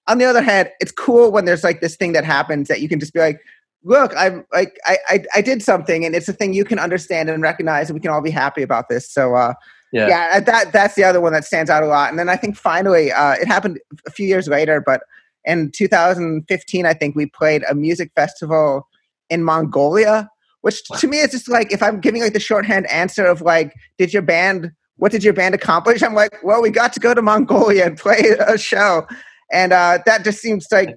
[0.08, 2.90] on the other hand it's cool when there's like this thing that happens that you
[2.90, 3.40] can just be like
[3.84, 7.30] look i'm like i i, I did something and it's a thing you can understand
[7.30, 9.54] and recognize and we can all be happy about this so uh
[9.92, 10.08] Yeah.
[10.10, 12.10] yeah, that that's the other one that stands out a lot.
[12.10, 15.02] And then I think finally, uh, it happened a few years later, but
[15.46, 18.88] in 2015, I think we played a music festival
[19.30, 20.30] in Mongolia,
[20.62, 23.74] which to me is just like if I'm giving like the shorthand answer of like,
[23.98, 26.02] did your band, what did your band accomplish?
[26.02, 29.06] I'm like, well, we got to go to Mongolia and play a show,
[29.52, 30.96] and uh, that just seems like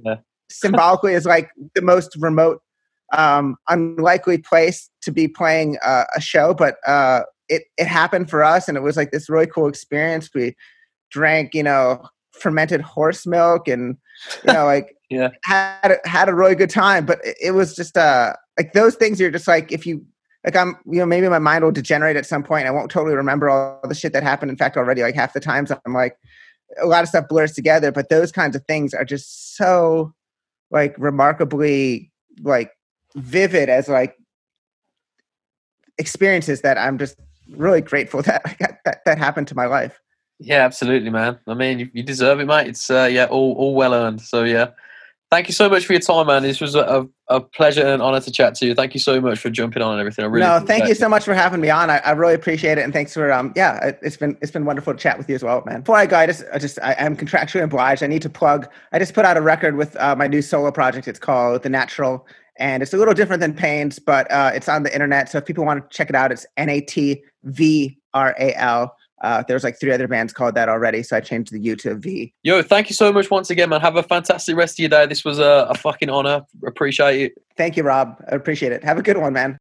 [0.51, 2.63] symbolically is like the most remote,
[3.17, 8.43] um, unlikely place to be playing uh, a show, but uh, it it happened for
[8.43, 10.31] us, and it was like this really cool experience.
[10.35, 10.55] We
[11.11, 13.97] drank, you know, fermented horse milk, and
[14.45, 15.31] you know, like Yeah.
[15.45, 17.07] had a- had a really good time.
[17.07, 19.19] But it, it was just uh like those things.
[19.21, 20.05] You're just like if you
[20.45, 22.67] like I'm you know maybe my mind will degenerate at some point.
[22.67, 24.51] I won't totally remember all the shit that happened.
[24.51, 26.17] In fact, already like half the times I'm like
[26.81, 27.91] a lot of stuff blurs together.
[27.93, 30.13] But those kinds of things are just so
[30.71, 32.13] like remarkably
[32.43, 32.73] like
[33.17, 34.15] vivid as like
[35.97, 37.17] experiences that I'm just
[37.57, 39.99] really grateful that that, that happened to my life.
[40.41, 41.39] Yeah, absolutely, man.
[41.47, 42.69] I mean, you, you deserve it, mate.
[42.69, 44.21] It's uh, yeah, all all well earned.
[44.21, 44.71] So yeah,
[45.31, 46.43] thank you so much for your time, man.
[46.43, 48.75] This was a, a pleasure and honor to chat to you.
[48.75, 50.25] Thank you so much for jumping on and everything.
[50.25, 51.91] I really no, thank you so much for having me on.
[51.91, 54.65] I, I really appreciate it, and thanks for um yeah, it, it's been it's been
[54.65, 55.81] wonderful to chat with you as well, man.
[55.81, 58.03] Before I go, I just I just I, I'm contractually obliged.
[58.03, 58.69] I need to plug.
[58.93, 61.09] I just put out a record with uh, my new solo project.
[61.09, 62.23] It's called The Natvral,
[62.59, 65.29] and it's a little different than Pains, but uh, it's on the internet.
[65.29, 68.55] So if people want to check it out, it's N A T V R A
[68.55, 68.95] L.
[69.23, 71.93] Uh, there's like three other bands called that already, so I changed the U to
[71.93, 72.35] a V.
[72.43, 73.81] Yo, thank you so much once again, man.
[73.81, 75.07] Have a fantastic rest of your day.
[75.07, 76.43] This was a, a fucking honor.
[76.67, 77.33] Appreciate it.
[77.57, 78.23] Thank you, Rob.
[78.31, 78.85] I appreciate it.
[78.85, 79.57] Have a good one, man.